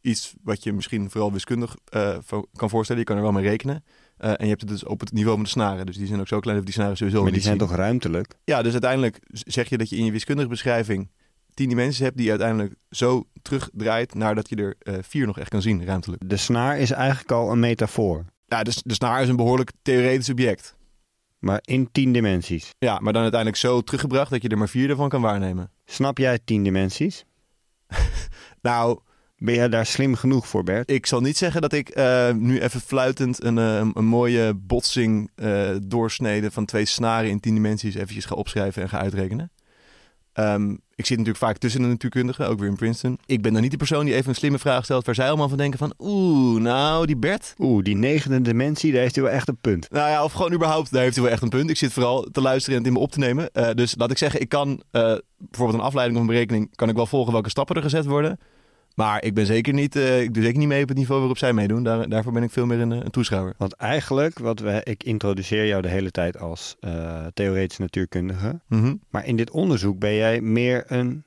iets 0.00 0.34
wat 0.42 0.62
je 0.62 0.72
misschien 0.72 1.10
vooral 1.10 1.32
wiskundig 1.32 1.76
eh, 1.84 2.18
kan 2.54 2.70
voorstellen. 2.70 3.00
Je 3.00 3.06
kan 3.06 3.16
er 3.16 3.22
wel 3.22 3.32
mee 3.32 3.48
rekenen. 3.48 3.84
Eh, 4.16 4.30
en 4.30 4.36
je 4.40 4.48
hebt 4.48 4.60
het 4.60 4.70
dus 4.70 4.84
op 4.84 5.00
het 5.00 5.12
niveau 5.12 5.34
van 5.34 5.44
de 5.44 5.50
snaren. 5.50 5.86
Dus 5.86 5.96
die 5.96 6.06
zijn 6.06 6.20
ook 6.20 6.28
zo 6.28 6.40
klein 6.40 6.56
dat 6.56 6.66
die 6.66 6.74
snaren 6.74 6.96
sowieso 6.96 7.22
maar 7.22 7.32
die 7.32 7.40
zijn 7.40 7.58
zien. 7.58 7.66
toch 7.66 7.76
ruimtelijk? 7.76 8.34
Ja, 8.44 8.62
dus 8.62 8.72
uiteindelijk 8.72 9.18
zeg 9.30 9.68
je 9.68 9.78
dat 9.78 9.88
je 9.88 9.96
in 9.96 10.04
je 10.04 10.12
wiskundige 10.12 10.48
beschrijving 10.48 11.10
tien 11.54 11.68
dimensies 11.68 11.98
hebt 11.98 12.16
die 12.16 12.24
je 12.24 12.30
uiteindelijk 12.30 12.74
zo 12.90 13.24
terugdraait 13.42 14.14
naar 14.14 14.34
dat 14.34 14.48
je 14.48 14.56
er 14.56 14.74
eh, 14.78 14.94
vier 15.00 15.26
nog 15.26 15.38
echt 15.38 15.50
kan 15.50 15.62
zien, 15.62 15.84
ruimtelijk. 15.84 16.28
De 16.28 16.36
snaar 16.36 16.78
is 16.78 16.90
eigenlijk 16.90 17.32
al 17.32 17.52
een 17.52 17.60
metafoor. 17.60 18.24
Ja, 18.46 18.62
dus 18.62 18.82
de 18.84 18.94
snaar 18.94 19.22
is 19.22 19.28
een 19.28 19.36
behoorlijk 19.36 19.72
theoretisch 19.82 20.30
object. 20.30 20.76
Maar 21.38 21.58
in 21.64 21.88
tien 21.92 22.12
dimensies. 22.12 22.74
Ja, 22.78 22.98
maar 22.98 23.12
dan 23.12 23.22
uiteindelijk 23.22 23.60
zo 23.60 23.80
teruggebracht 23.80 24.30
dat 24.30 24.42
je 24.42 24.48
er 24.48 24.58
maar 24.58 24.68
vier 24.68 24.90
ervan 24.90 25.08
kan 25.08 25.20
waarnemen. 25.20 25.70
Snap 25.84 26.18
jij 26.18 26.38
tien 26.44 26.62
dimensies? 26.62 27.24
Nou, 28.62 29.00
Ben 29.42 29.54
jij 29.54 29.68
daar 29.68 29.86
slim 29.86 30.14
genoeg 30.14 30.48
voor, 30.48 30.64
Bert? 30.64 30.90
ik 30.90 31.06
zal 31.06 31.20
niet 31.20 31.36
zeggen 31.36 31.60
dat 31.60 31.72
ik 31.72 31.88
eh, 31.88 32.32
nu 32.32 32.60
even 32.60 32.80
fluitend 32.80 33.44
een, 33.44 33.58
eh, 33.58 33.88
een 33.94 34.04
mooie 34.04 34.54
botsing 34.54 35.30
eh 35.34 35.70
doorsnede 35.82 36.50
van 36.50 36.64
twee 36.64 36.84
snaren 36.84 37.30
in 37.30 37.40
tien 37.40 37.54
dimensies 37.54 37.94
eventjes 37.94 38.24
ga 38.24 38.34
opschrijven 38.34 38.82
en 38.82 38.88
ga 38.88 38.98
uitrekenen. 38.98 39.52
Ehm, 40.32 40.70
ik 40.70 41.06
zit 41.06 41.18
natuurlijk 41.18 41.44
vaak 41.44 41.58
tussen 41.58 41.82
de 41.82 41.86
natuurkundigen, 41.86 42.48
ook 42.48 42.58
weer 42.58 42.68
in 42.68 42.76
Princeton. 42.76 43.18
Ik 43.26 43.42
ben 43.42 43.52
dan 43.52 43.62
niet 43.62 43.70
de 43.70 43.76
persoon 43.76 44.04
die 44.04 44.14
even 44.14 44.28
een 44.28 44.34
slimme 44.34 44.58
vraag 44.58 44.84
stelt 44.84 45.06
waar 45.06 45.14
zij 45.14 45.28
allemaal 45.28 45.48
van 45.48 45.58
denken 45.58 45.78
van... 45.78 45.94
Oeh, 45.98 46.60
nou, 46.60 47.06
die 47.06 47.16
Bert, 47.16 47.54
Oeh, 47.58 47.84
die 47.84 47.96
negende 47.96 48.40
dimensie, 48.42 48.92
daar 48.92 49.00
heeft 49.00 49.14
hij 49.14 49.24
wel 49.24 49.32
echt 49.32 49.48
een 49.48 49.60
punt. 49.60 49.90
Nou 49.90 50.10
ja, 50.10 50.24
of 50.24 50.32
gewoon 50.32 50.52
überhaupt, 50.52 50.92
daar 50.92 51.02
heeft 51.02 51.14
hij 51.14 51.24
wel 51.24 51.32
echt 51.32 51.42
een 51.42 51.48
punt. 51.48 51.70
Ik 51.70 51.76
zit 51.76 51.92
vooral 51.92 52.28
te 52.32 52.40
luisteren 52.40 52.78
en 52.78 52.84
het 52.84 52.92
in 52.92 52.98
me 52.98 53.04
op 53.04 53.12
te 53.12 53.18
nemen. 53.18 53.50
Dus 53.74 53.94
laat 53.98 54.10
ik 54.10 54.18
zeggen, 54.18 54.40
ik 54.40 54.48
kan 54.48 54.82
bijvoorbeeld 54.90 55.78
een 55.78 55.84
afleiding 55.84 56.18
of 56.18 56.24
een 56.24 56.32
berekening... 56.32 56.76
kan 56.76 56.88
ik 56.88 56.96
wel 56.96 57.06
volgen 57.06 57.32
welke 57.32 57.50
stappen 57.50 57.76
er 57.76 57.82
gezet 57.82 58.04
worden. 58.04 58.38
Maar 58.94 59.24
ik 59.24 59.34
ben 59.34 59.46
zeker 59.46 59.72
niet, 59.72 59.96
eh, 59.96 60.20
ik 60.22 60.34
doe 60.34 60.42
zeker 60.42 60.58
niet 60.58 60.68
mee 60.68 60.82
op 60.82 60.88
het 60.88 60.96
niveau 60.96 61.18
waarop 61.20 61.38
zij 61.38 61.52
meedoen. 61.52 61.82
Daar, 61.82 62.08
daarvoor 62.08 62.32
ben 62.32 62.42
ik 62.42 62.50
veel 62.50 62.66
meer 62.66 62.80
een, 62.80 62.90
een 62.90 63.10
toeschouwer. 63.10 63.54
Want 63.58 63.72
eigenlijk, 63.72 64.38
wat 64.38 64.60
we, 64.60 64.80
ik 64.84 65.02
introduceer 65.04 65.66
jou 65.66 65.82
de 65.82 65.88
hele 65.88 66.10
tijd 66.10 66.38
als 66.38 66.76
eh 66.80 67.26
theoretisch 67.34 67.78
natuurkundige. 67.78 68.60
Mhm. 68.68 68.94
Maar 69.10 69.26
in 69.26 69.36
dit 69.36 69.50
onderzoek 69.50 69.98
ben 69.98 70.14
jij 70.14 70.40
meer 70.40 70.84
een 70.86 71.24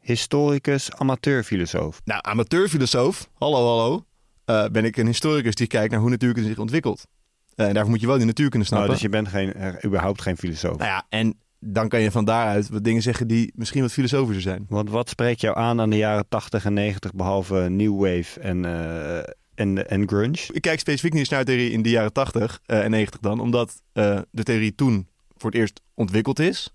historicus, 0.00 0.92
amateurfilosoof. 0.92 2.00
Nou, 2.04 2.20
amateurfilosoof, 2.24 3.28
hallo 3.38 3.66
hallo, 3.66 4.04
eh, 4.44 4.66
ben 4.72 4.84
ik 4.84 4.96
een 4.96 5.06
historicus 5.06 5.54
die 5.54 5.66
kijkt 5.66 5.90
naar 5.90 6.00
hoe 6.00 6.10
natuurkunde 6.10 6.48
zich 6.48 6.58
ontwikkelt. 6.58 7.06
En 7.54 7.72
daarvoor 7.74 7.90
moet 7.90 8.00
je 8.00 8.06
wel 8.06 8.16
die 8.16 8.26
natuurkunde 8.26 8.66
Nou, 8.70 8.82
snappen. 8.82 8.92
dus 8.92 9.00
je 9.02 9.08
bent 9.08 9.28
geen, 9.28 9.76
überhaupt 9.86 10.22
geen 10.22 10.36
filosoof. 10.36 10.76
Nou 10.76 10.90
ja, 10.90 11.06
en 11.08 11.38
dan 11.64 11.88
kan 11.88 12.00
je 12.00 12.10
van 12.10 12.24
daaruit 12.24 12.68
wat 12.68 12.84
dingen 12.84 13.02
zeggen 13.02 13.26
die 13.26 13.52
misschien 13.54 13.82
wat 13.82 13.92
filosofischer 13.92 14.42
zijn. 14.42 14.66
Want 14.68 14.90
wat 14.90 15.08
spreekt 15.08 15.40
jou 15.40 15.56
aan 15.56 15.80
aan 15.80 15.90
de 15.90 15.96
jaren 15.96 16.28
80 16.28 16.64
en 16.64 16.72
90, 16.72 17.14
behalve 17.14 17.56
New 17.56 18.00
Wave 18.00 18.40
en, 18.40 18.64
eh, 18.64 19.32
en, 19.54 19.88
en 19.88 20.08
grunge? 20.08 20.48
Ik 20.52 20.60
kijk 20.60 20.80
specifiek 20.80 21.12
naar 21.12 21.20
de 21.20 21.26
snaartheorie 21.26 21.70
in 21.70 21.82
de 21.82 21.90
jaren 21.90 22.12
80 22.12 22.60
eh, 22.66 22.84
en 22.84 22.90
90 22.90 23.20
dan, 23.20 23.40
omdat 23.40 23.82
eh, 23.92 24.20
de 24.30 24.42
theorie 24.42 24.74
toen 24.74 25.06
voor 25.36 25.50
het 25.50 25.58
eerst 25.60 25.80
ontwikkeld 25.94 26.38
is. 26.38 26.72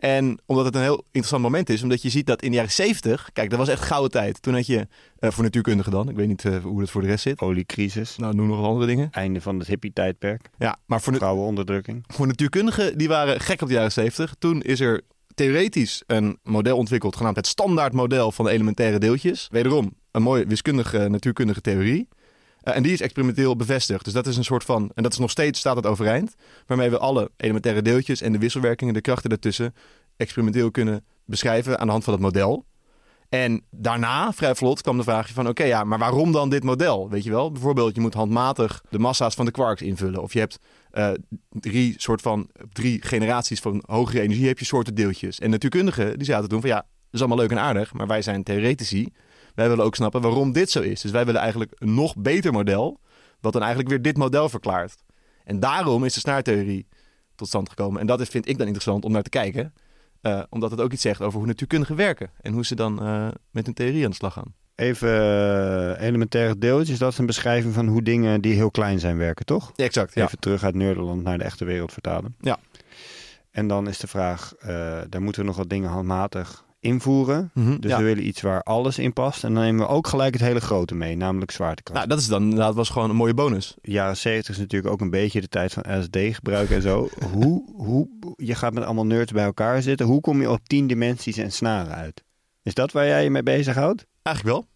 En 0.00 0.38
omdat 0.46 0.64
het 0.64 0.74
een 0.74 0.80
heel 0.82 1.04
interessant 1.04 1.42
moment 1.42 1.68
is, 1.70 1.82
omdat 1.82 2.02
je 2.02 2.08
ziet 2.08 2.26
dat 2.26 2.42
in 2.42 2.50
de 2.50 2.56
jaren 2.56 2.70
70, 2.72 3.30
kijk, 3.32 3.50
dat 3.50 3.58
was 3.58 3.68
echt 3.68 3.82
gouden 3.82 4.10
tijd. 4.10 4.42
Toen 4.42 4.54
had 4.54 4.66
je 4.66 4.86
eh, 5.18 5.30
voor 5.30 5.44
natuurkundigen 5.44 5.92
dan, 5.92 6.08
ik 6.08 6.16
weet 6.16 6.28
niet 6.28 6.44
eh, 6.44 6.56
hoe 6.62 6.80
dat 6.80 6.90
voor 6.90 7.00
de 7.00 7.06
rest 7.06 7.22
zit. 7.22 7.40
Oliecrisis, 7.40 8.16
Nou, 8.16 8.34
noem 8.34 8.46
nog 8.46 8.56
wat 8.56 8.66
andere 8.66 8.86
dingen. 8.86 9.08
einde 9.10 9.40
van 9.40 9.58
het 9.58 9.68
hippie-tijdperk, 9.68 10.48
Ja, 10.58 10.76
maar 10.86 11.00
voor, 11.00 11.12
de, 11.12 11.18
vrouwenonderdrukking. 11.18 12.04
voor 12.06 12.26
natuurkundigen, 12.26 12.98
die 12.98 13.08
waren 13.08 13.40
gek 13.40 13.62
op 13.62 13.68
de 13.68 13.74
jaren 13.74 13.92
70. 13.92 14.34
Toen 14.38 14.62
is 14.62 14.80
er 14.80 15.00
theoretisch 15.34 16.02
een 16.06 16.38
model 16.42 16.76
ontwikkeld, 16.76 17.16
genaamd 17.16 17.36
het 17.36 17.46
standaardmodel 17.46 18.32
van 18.32 18.44
de 18.44 18.50
elementaire 18.50 18.98
deeltjes. 18.98 19.48
Wederom, 19.50 19.94
een 20.10 20.22
mooie 20.22 20.46
wiskundige, 20.46 21.08
natuurkundige 21.08 21.60
theorie. 21.60 22.08
Eh, 22.62 22.76
en 22.76 22.82
die 22.82 22.92
is 22.92 23.00
experimenteel 23.00 23.56
bevestigd. 23.56 24.04
Dus 24.04 24.12
dat 24.12 24.26
is 24.26 24.36
een 24.36 24.44
soort 24.44 24.64
van, 24.64 24.90
en 24.94 25.02
dat 25.02 25.12
is 25.12 25.18
nog 25.18 25.30
steeds, 25.30 25.58
staat 25.58 25.76
het 25.76 25.86
overeind, 25.86 26.34
waarmee 26.66 26.90
we 26.90 26.98
alle 26.98 27.30
elementaire 27.36 27.82
deeltjes 27.82 28.20
en 28.20 28.32
de 28.32 28.38
wisselwerkingen, 28.38 28.94
de 28.94 29.00
krachten 29.00 29.30
daartussen, 29.30 29.74
experimenteel 30.16 30.70
kunnen 30.70 31.04
beschrijven 31.24 31.78
aan 31.78 31.86
de 31.86 31.92
hand 31.92 32.04
van 32.04 32.12
het 32.12 32.22
model. 32.22 32.64
En 33.30 33.64
daarna, 33.70 34.32
vrij 34.32 34.54
vlot, 34.54 34.82
kwam 34.82 34.96
de 34.96 35.02
vraag 35.02 35.28
van... 35.28 35.48
oké, 35.48 35.64
ja, 35.64 35.84
maar 35.84 35.98
waarom 35.98 36.32
dan 36.32 36.50
dit 36.50 36.64
model? 36.64 37.08
Weet 37.10 37.24
je 37.24 37.30
wel? 37.30 37.52
Bijvoorbeeld, 37.52 37.94
je 37.94 38.00
moet 38.00 38.14
handmatig 38.14 38.84
de 38.88 38.98
massa's 38.98 39.34
van 39.34 39.44
de 39.44 39.50
quarks 39.50 39.82
invullen. 39.82 40.22
Of 40.22 40.32
je 40.32 40.38
hebt 40.38 40.58
eh, 40.90 41.10
drie, 41.50 41.94
soort 41.96 42.22
van, 42.22 42.48
drie 42.72 43.02
generaties 43.02 43.60
van 43.60 43.82
hogere 43.86 44.20
energie... 44.20 44.46
heb 44.46 44.58
je 44.58 44.64
soorten 44.64 44.94
deeltjes. 44.94 45.38
En 45.38 45.50
natuurkundigen 45.50 46.18
die 46.18 46.26
zaten 46.26 46.48
toen 46.48 46.60
van... 46.60 46.70
ja, 46.70 46.76
dat 46.76 46.86
is 47.10 47.20
allemaal 47.20 47.38
leuk 47.38 47.50
en 47.50 47.58
aardig... 47.58 47.92
maar 47.92 48.06
wij 48.06 48.22
zijn 48.22 48.42
theoretici. 48.42 49.08
Wij 49.54 49.68
willen 49.68 49.84
ook 49.84 49.94
snappen 49.94 50.20
waarom 50.20 50.52
dit 50.52 50.70
zo 50.70 50.80
is. 50.80 51.00
Dus 51.00 51.10
wij 51.10 51.24
willen 51.24 51.40
eigenlijk 51.40 51.72
een 51.74 51.94
nog 51.94 52.16
beter 52.16 52.52
model... 52.52 53.00
wat 53.40 53.52
dan 53.52 53.62
eigenlijk 53.62 53.90
weer 53.90 54.02
dit 54.02 54.16
model 54.16 54.48
verklaart. 54.48 55.02
En 55.44 55.60
daarom 55.60 56.04
is 56.04 56.14
de 56.14 56.20
snaartheorie 56.20 56.86
tot 57.34 57.48
stand 57.48 57.68
gekomen. 57.68 58.00
En 58.00 58.06
dat 58.06 58.20
is, 58.20 58.28
vind 58.28 58.48
ik 58.48 58.56
dan 58.56 58.66
interessant 58.66 59.04
om 59.04 59.12
naar 59.12 59.22
te 59.22 59.30
kijken... 59.30 59.72
Eh, 60.20 60.42
omdat 60.50 60.70
het 60.70 60.80
ook 60.80 60.92
iets 60.92 61.02
zegt 61.02 61.20
over 61.20 61.38
hoe 61.38 61.46
natuurkundigen 61.46 61.96
werken. 61.96 62.30
En 62.40 62.52
hoe 62.52 62.64
ze 62.64 62.74
dan 62.74 63.02
eh, 63.02 63.28
met 63.50 63.64
hun 63.64 63.74
theorie 63.74 64.04
aan 64.04 64.10
de 64.10 64.16
slag 64.16 64.32
gaan. 64.32 64.54
Even 64.74 65.08
eh, 65.08 66.06
elementaire 66.06 66.58
deeltjes, 66.58 66.98
dat 66.98 67.12
is 67.12 67.18
een 67.18 67.26
beschrijving 67.26 67.74
van 67.74 67.86
hoe 67.86 68.02
dingen 68.02 68.40
die 68.40 68.54
heel 68.54 68.70
klein 68.70 68.98
zijn 68.98 69.16
werken, 69.16 69.46
toch? 69.46 69.72
exact, 69.76 70.14
ja. 70.14 70.24
Even 70.24 70.38
terug 70.38 70.64
uit 70.64 70.74
Nederland 70.74 71.22
naar 71.22 71.38
de 71.38 71.44
echte 71.44 71.64
wereld 71.64 71.92
vertalen. 71.92 72.34
Ja. 72.40 72.58
En 73.50 73.68
dan 73.68 73.88
is 73.88 73.98
de 73.98 74.06
vraag, 74.06 74.54
daar 75.08 75.22
moeten 75.22 75.40
we 75.40 75.46
nog 75.46 75.56
wat 75.56 75.70
dingen 75.70 75.90
handmatig 75.90 76.64
invoeren. 76.80 77.50
Mhm, 77.54 77.76
Dus 77.80 77.90
ja. 77.90 77.98
we 77.98 78.04
willen 78.04 78.26
iets 78.26 78.40
waar 78.40 78.62
alles 78.62 78.98
in 78.98 79.12
past. 79.12 79.44
En 79.44 79.54
dan 79.54 79.62
nemen 79.62 79.86
we 79.86 79.92
ook 79.92 80.06
gelijk 80.06 80.32
het 80.32 80.42
hele 80.42 80.60
grote 80.60 80.94
mee, 80.94 81.16
namelijk 81.16 81.50
zwaartekracht. 81.50 81.98
Nou, 81.98 82.08
dat 82.08 82.18
is 82.20 82.26
dan 82.26 82.42
inderdaad 82.42 82.74
was 82.74 82.88
gewoon 82.88 83.10
een 83.10 83.16
mooie 83.16 83.34
bonus. 83.34 83.76
jaren 83.82 84.16
70 84.16 84.54
is 84.54 84.60
natuurlijk 84.60 84.92
ook 84.92 85.00
een 85.00 85.10
beetje 85.10 85.40
de 85.40 85.48
tijd 85.48 85.72
van 85.72 85.98
LSD 85.98 86.16
gebruik 86.34 86.70
en 86.70 86.82
zo. 86.82 87.08
hoe, 87.32 87.72
hoe, 87.76 88.08
je 88.36 88.54
gaat 88.54 88.74
met 88.74 88.84
allemaal 88.84 89.06
nerds 89.06 89.32
bij 89.32 89.44
elkaar 89.44 89.82
zitten. 89.82 90.06
Hoe 90.06 90.20
kom 90.20 90.40
je 90.40 90.50
op 90.50 90.68
10 90.68 90.86
dimensies 90.86 91.36
en 91.36 91.52
snaren 91.52 91.94
uit? 91.94 92.24
Is 92.62 92.74
dat 92.74 92.92
waar 92.92 93.06
jij 93.06 93.22
je 93.22 93.30
mee 93.30 93.42
bezighoudt? 93.42 94.06
Eigenlijk 94.22 94.56
wel. 94.56 94.68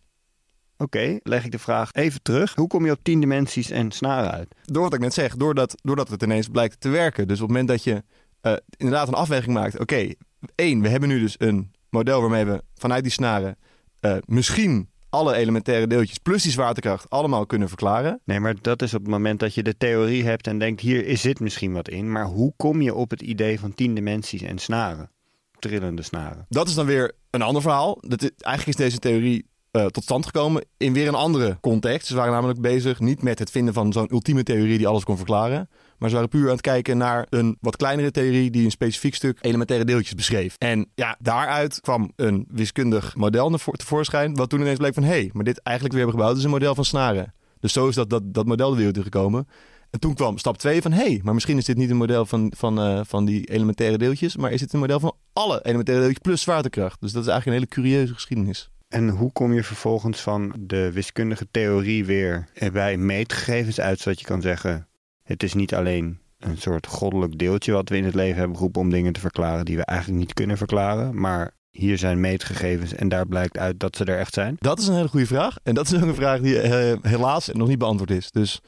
Oké, 0.77 1.19
leg 1.23 1.45
ik 1.45 1.51
de 1.51 1.59
vraag 1.59 1.93
even 1.93 2.23
terug. 2.23 2.55
Hoe 2.55 2.67
kom 2.67 2.85
je 2.85 2.91
op 2.91 2.99
10 3.03 3.21
dimensies 3.21 3.71
en 3.71 3.91
snaren 3.91 4.31
uit? 4.31 4.55
Door 4.65 4.83
wat 4.83 4.95
ik 4.95 5.01
net 5.01 5.15
zeg, 5.15 5.37
doordat, 5.37 5.75
doordat 5.83 6.09
het 6.09 6.23
ineens 6.23 6.49
blijkt 6.49 6.81
te 6.81 6.89
werken. 6.89 7.29
Dus 7.29 7.41
op 7.41 7.49
het 7.49 7.57
moment 7.57 7.69
dat 7.69 7.85
je 7.85 8.03
eh, 8.41 8.53
inderdaad 8.77 9.09
een 9.09 9.15
afweging 9.15 9.55
maakt. 9.55 9.79
Oké, 9.81 10.13
één, 10.55 10.81
we 10.81 10.89
hebben 10.89 11.09
nu 11.09 11.21
dus 11.21 11.35
een 11.39 11.73
model 11.95 12.21
waarmee 12.21 12.45
we 12.45 12.63
vanuit 12.75 13.03
die 13.03 13.13
snaren 13.13 13.57
eh, 14.01 14.17
misschien 14.27 14.89
alle 15.11 15.35
elementaire 15.35 15.87
deeltjes 15.87 16.19
plus 16.19 16.43
die 16.43 16.53
zwaartekracht 16.53 17.11
allemaal 17.11 17.47
kunnen 17.47 17.69
verklaren. 17.69 18.21
Nee, 18.25 18.41
maar 18.41 18.55
dat 18.61 18.83
is 18.83 18.95
op 18.95 19.01
het 19.01 19.11
moment 19.11 19.41
dat 19.41 19.55
je 19.55 19.63
de 19.63 19.77
theorie 19.77 20.25
hebt 20.25 20.47
en 20.47 20.59
denkt, 20.59 20.81
hier 20.81 21.07
is 21.07 21.21
zit 21.21 21.41
misschien 21.41 21.73
wat 21.73 21.89
in. 21.89 22.13
Maar 22.13 22.25
hoe 22.27 22.53
kom 22.57 22.81
je 22.83 22.95
op 22.95 23.11
het 23.11 23.23
idee 23.23 23.61
van 23.61 23.75
10 23.75 23.95
dimensies 23.95 24.43
en 24.43 24.59
snaren? 24.59 25.11
Trillende 25.59 26.03
snaren. 26.03 26.47
Dat 26.49 26.69
is 26.69 26.75
dan 26.75 26.87
weer 26.87 27.13
een 27.31 27.43
ander 27.43 27.63
verhaal. 27.63 27.99
Dat 28.01 28.23
is- 28.23 28.31
eigenlijk 28.39 28.79
is 28.79 28.85
deze 28.85 28.99
theorie 28.99 29.47
eh, 29.71 29.87
tot 29.87 30.03
stand 30.03 30.27
gekomen 30.27 30.65
in 30.77 30.93
weer 30.93 31.09
een 31.09 31.15
andere 31.15 31.59
context. 31.61 32.07
Ze 32.07 32.15
waren 32.15 32.33
namelijk 32.33 32.61
bezig 32.61 33.01
niet 33.01 33.23
met 33.23 33.39
het 33.39 33.51
vinden 33.51 33.75
van 33.75 33.93
zo'n 33.93 34.13
ultieme 34.13 34.43
theorie 34.43 34.79
die 34.79 34.89
alles 34.89 35.05
kon 35.05 35.17
verklaren. 35.17 35.69
Maar 36.05 36.13
ze 36.13 36.19
waren 36.19 36.39
puur 36.39 36.47
aan 36.47 36.57
het 36.57 36.61
kijken 36.61 36.97
naar 36.97 37.27
een 37.31 37.57
wat 37.61 37.77
kleinere 37.77 38.11
theorie 38.11 38.51
die 38.51 38.65
een 38.65 38.71
specifiek 38.71 39.15
stuk 39.15 39.39
elementaire 39.41 39.87
deeltjes 39.87 40.15
beschreef. 40.15 40.55
En 40.59 40.91
ja, 40.95 41.17
daaruit 41.19 41.81
kwam 41.81 42.13
een 42.17 42.47
wiskundig 42.49 43.17
model 43.17 43.51
tevoorschijn. 43.51 44.35
Wat 44.35 44.51
toen 44.51 44.61
ineens 44.61 44.79
bleek 44.79 44.95
van 44.95 45.03
hé, 45.03 45.09
hey, 45.09 45.31
maar 45.33 45.45
dit 45.45 45.59
eigenlijk 45.63 45.97
weer 45.97 46.05
hebben 46.05 46.21
gebouwd 46.21 46.39
is 46.39 46.45
een 46.45 46.51
model 46.51 46.75
van 46.75 46.85
snaren. 46.85 47.35
Dus 47.61 47.73
zo 47.73 47.89
is 47.89 47.95
dat, 47.95 48.11
dat, 48.11 48.35
dat 48.35 48.47
model 48.47 48.71
de 48.71 48.77
wereld 48.77 48.99
gekomen. 48.99 49.49
En 49.91 50.01
toen 50.01 50.15
kwam 50.15 50.39
stap 50.39 50.59
2 50.59 50.83
van 50.83 50.93
hé, 50.93 51.05
hey, 51.05 51.21
maar 51.23 51.35
misschien 51.35 51.57
is 51.57 51.65
dit 51.65 51.77
niet 51.77 51.91
een 51.91 51.97
model 51.97 52.27
van, 52.27 52.53
van, 52.57 52.81
eh, 52.81 53.01
van 53.05 53.25
die 53.25 53.45
elementaire 53.45 53.99
deeltjes, 53.99 54.37
maar 54.37 54.53
is 54.53 54.61
dit 54.61 54.73
een 54.73 54.81
model 54.81 55.01
van 55.01 55.17
alle 55.33 55.61
elementaire 55.63 56.05
deeltjes 56.05 56.23
plus 56.23 56.41
zwaartekracht. 56.43 57.01
Dus 57.01 57.13
dat 57.13 57.23
is 57.23 57.29
eigenlijk 57.29 57.61
een 57.61 57.69
hele 57.69 57.89
curieuze 57.89 58.15
geschiedenis. 58.15 58.71
En 58.89 59.09
hoe 59.09 59.33
kom 59.33 59.53
je 59.53 59.65
vervolgens 59.65 60.21
van 60.21 60.55
de 60.59 60.93
wiskundige 60.93 61.47
theorie 61.51 62.05
weer 62.05 62.49
bij 62.73 62.97
meetgegevens 62.97 63.81
uit, 63.81 63.99
zodat 63.99 64.21
je 64.21 64.27
kan 64.27 64.41
zeggen: 64.41 64.89
het 65.25 65.43
is 65.43 65.55
niet 65.55 65.75
alleen 65.75 66.19
een 66.39 66.59
soort 66.59 66.87
goddelijk 66.87 67.39
deeltje 67.39 67.73
wat 67.73 67.89
we 67.89 67.97
in 67.97 68.05
het 68.05 68.15
leven 68.15 68.39
hebben 68.39 68.57
geroepen 68.57 68.81
om 68.81 68.91
dingen 68.91 69.13
te 69.13 69.21
verklaren 69.21 69.65
die 69.65 69.77
we 69.77 69.85
eigenlijk 69.85 70.19
niet 70.19 70.35
kunnen 70.35 70.57
verklaren, 70.57 71.21
maar 71.21 71.55
hier 71.71 71.99
zijn 71.99 72.21
meetgegevens 72.21 72.95
en 72.95 73.09
daar 73.09 73.27
blijkt 73.27 73.59
uit 73.59 73.81
dat 73.81 73.97
ze 73.97 74.05
er 74.05 74.19
echt 74.19 74.35
zijn. 74.35 74.57
Dat 74.59 74.79
is 74.79 74.87
een 74.87 74.95
hele 74.95 75.09
goede 75.09 75.27
vraag. 75.27 75.57
En 75.63 75.75
dat 75.75 75.87
is 75.87 75.95
ook 75.95 76.03
een 76.03 76.15
vraag 76.15 76.41
die 76.41 76.61
eh, 76.61 76.99
helaas 77.03 77.49
nog 77.53 77.69
niet 77.69 77.79
beantwoord 77.79 78.11
is. 78.11 78.31
Dus 78.31 78.61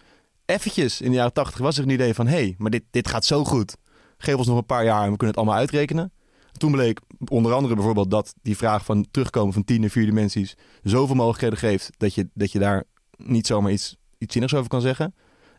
eventjes 0.45 1.01
in 1.01 1.11
de 1.11 1.17
jaren 1.17 1.33
80 1.33 1.61
was 1.61 1.77
er 1.77 1.83
een 1.83 1.91
idee 1.91 2.15
van... 2.15 2.27
hé, 2.27 2.37
hey, 2.37 2.55
maar 2.59 2.71
dit, 2.71 2.83
dit 2.91 3.09
gaat 3.09 3.25
zo 3.25 3.45
goed. 3.45 3.77
Geef 4.19 4.35
ons 4.35 4.47
nog 4.47 4.59
een 4.59 4.67
paar 4.67 4.85
jaar 4.85 5.05
en 5.05 5.11
we 5.11 5.17
kunnen 5.17 5.27
het 5.27 5.37
allemaal 5.37 5.57
uitrekenen. 5.57 6.13
Toen 6.53 6.73
bleek 6.73 7.01
onder 7.29 7.53
andere 7.53 7.75
bijvoorbeeld 7.75 8.11
dat 8.11 8.35
die 8.43 8.57
vraag 8.57 8.85
van 8.85 9.07
terugkomen 9.11 9.53
van 9.53 9.65
tien 9.65 9.81
naar 9.81 9.91
vier 9.91 10.07
dimensies... 10.07 10.55
zoveel 10.83 11.17
mogelijkheden 11.17 11.59
geeft 11.59 11.91
dat 11.97 12.15
je, 12.15 12.29
dat 12.35 12.53
je 12.53 12.59
daar 12.59 12.85
niet 13.17 13.47
zomaar 13.47 13.73
iets, 13.73 13.97
iets 14.19 14.33
zinnigs 14.33 14.55
over 14.55 14.69
kan 14.69 14.81
zeggen. 14.81 15.15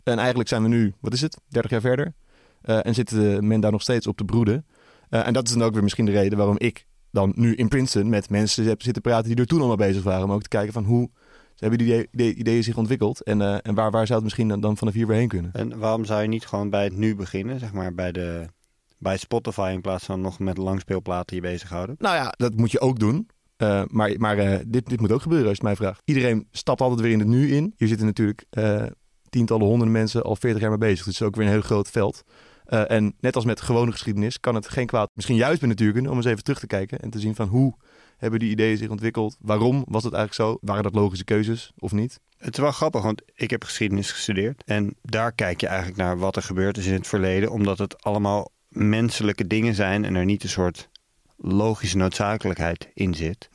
En 0.07 0.17
eigenlijk 0.17 0.49
zijn 0.49 0.61
we 0.61 0.67
nu, 0.67 0.93
wat 0.99 1.13
is 1.13 1.21
het, 1.21 1.37
30 1.47 1.71
jaar 1.71 1.81
verder. 1.81 2.13
Eh, 2.61 2.85
en 2.85 2.93
zit 2.93 3.11
men 3.41 3.59
daar 3.59 3.71
nog 3.71 3.81
steeds 3.81 4.07
op 4.07 4.17
te 4.17 4.23
broeden. 4.23 4.65
Eh, 5.09 5.27
en 5.27 5.33
dat 5.33 5.47
is 5.47 5.53
dan 5.53 5.63
ook 5.63 5.73
weer 5.73 5.83
misschien 5.83 6.05
de 6.05 6.11
reden 6.11 6.37
waarom 6.37 6.59
ik 6.59 6.85
dan 7.11 7.31
nu 7.35 7.55
in 7.55 7.67
Princeton 7.67 8.09
met 8.09 8.29
mensen 8.29 8.65
heb 8.65 8.81
zitten 8.81 9.01
praten 9.01 9.29
die 9.29 9.35
er 9.35 9.45
toen 9.45 9.59
allemaal 9.59 9.75
bezig 9.75 10.03
waren. 10.03 10.23
Om 10.23 10.31
ook 10.31 10.41
te 10.41 10.47
kijken 10.49 10.73
van 10.73 10.83
hoe 10.83 11.09
hebben 11.55 11.77
die 11.77 11.87
idee- 11.87 12.07
idee- 12.11 12.33
ideeën 12.33 12.63
zich 12.63 12.77
ontwikkeld. 12.77 13.23
En, 13.23 13.41
eh, 13.41 13.57
en 13.61 13.75
waar, 13.75 13.91
waar 13.91 14.05
zou 14.05 14.13
het 14.13 14.23
misschien 14.23 14.47
dan, 14.47 14.59
dan 14.59 14.77
vanaf 14.77 14.93
hier 14.93 15.07
weer 15.07 15.17
heen 15.17 15.27
kunnen. 15.27 15.51
En 15.53 15.77
waarom 15.77 16.05
zou 16.05 16.21
je 16.21 16.27
niet 16.27 16.45
gewoon 16.45 16.69
bij 16.69 16.83
het 16.83 16.97
nu 16.97 17.15
beginnen, 17.15 17.59
zeg 17.59 17.73
maar 17.73 17.93
bij, 17.93 18.11
de, 18.11 18.45
bij 18.97 19.17
Spotify 19.17 19.71
in 19.73 19.81
plaats 19.81 20.05
van 20.05 20.21
nog 20.21 20.39
met 20.39 20.57
langspeelplaten 20.57 21.35
je 21.35 21.41
bezighouden? 21.41 21.95
Nou 21.99 22.15
ja, 22.15 22.33
dat 22.37 22.55
moet 22.55 22.71
je 22.71 22.79
ook 22.79 22.99
doen. 22.99 23.29
Maar 23.87 24.13
maar 24.17 24.35
dit, 24.67 24.89
dit 24.89 24.99
moet 24.99 25.11
ook 25.11 25.21
gebeuren 25.21 25.47
als 25.47 25.57
je 25.57 25.67
het 25.67 25.77
mij 25.77 25.87
vraagt. 25.87 26.01
Iedereen 26.05 26.47
stapt 26.51 26.81
altijd 26.81 27.01
weer 27.01 27.11
in 27.11 27.19
het 27.19 27.27
nu 27.27 27.51
in. 27.51 27.73
Hier 27.77 27.87
zitten 27.87 28.05
natuurlijk 28.05 28.45
eh, 28.49 28.85
tientallen, 29.29 29.65
honderden 29.65 29.93
mensen 29.93 30.23
al 30.23 30.35
40 30.35 30.61
jaar 30.61 30.69
mee 30.69 30.79
bezig. 30.79 31.05
Dus 31.05 31.05
het 31.05 31.21
is 31.21 31.27
ook 31.27 31.35
weer 31.35 31.45
een 31.45 31.51
heel 31.51 31.61
groot 31.61 31.89
veld. 31.89 32.23
Eh, 32.65 32.91
en 32.91 33.15
net 33.19 33.35
als 33.35 33.45
met 33.45 33.61
gewone 33.61 33.91
geschiedenis 33.91 34.39
kan 34.39 34.55
het 34.55 34.69
geen 34.69 34.85
kwaad. 34.85 35.09
Misschien 35.13 35.35
juist 35.35 35.59
bij 35.59 35.69
natuurkunde 35.69 36.09
om 36.09 36.15
eens 36.15 36.25
even 36.25 36.43
terug 36.43 36.59
te 36.59 36.67
kijken. 36.67 36.99
En 36.99 37.09
te 37.09 37.19
zien 37.19 37.35
van 37.35 37.47
hoe 37.47 37.75
hebben 38.17 38.39
die 38.39 38.49
ideeën 38.49 38.77
zich 38.77 38.89
ontwikkeld. 38.89 39.37
Waarom 39.39 39.85
was 39.87 40.03
het 40.03 40.13
eigenlijk 40.13 40.51
zo? 40.51 40.57
Waren 40.61 40.83
dat 40.83 40.95
logische 40.95 41.25
keuzes 41.25 41.71
of 41.79 41.91
niet? 41.91 42.19
Het 42.37 42.53
is 42.53 42.59
wel 42.59 42.71
grappig, 42.71 43.01
want 43.01 43.21
ik 43.33 43.49
heb 43.49 43.63
geschiedenis 43.63 44.11
gestudeerd. 44.11 44.63
En 44.65 44.95
daar 45.01 45.31
kijk 45.31 45.61
je 45.61 45.67
eigenlijk 45.67 45.97
naar 45.97 46.17
wat 46.17 46.35
er 46.35 46.41
gebeurd 46.41 46.77
is 46.77 46.85
in 46.85 46.93
het 46.93 47.07
verleden. 47.07 47.51
Omdat 47.51 47.77
het 47.77 48.03
allemaal 48.03 48.51
menselijke 48.67 49.47
dingen 49.47 49.75
zijn 49.75 50.05
en 50.05 50.15
er 50.15 50.25
niet 50.25 50.43
een 50.43 50.49
soort 50.49 50.89
logische 51.37 51.97
noodzakelijkheid 51.97 52.89
in 52.93 53.13
zit. 53.13 53.49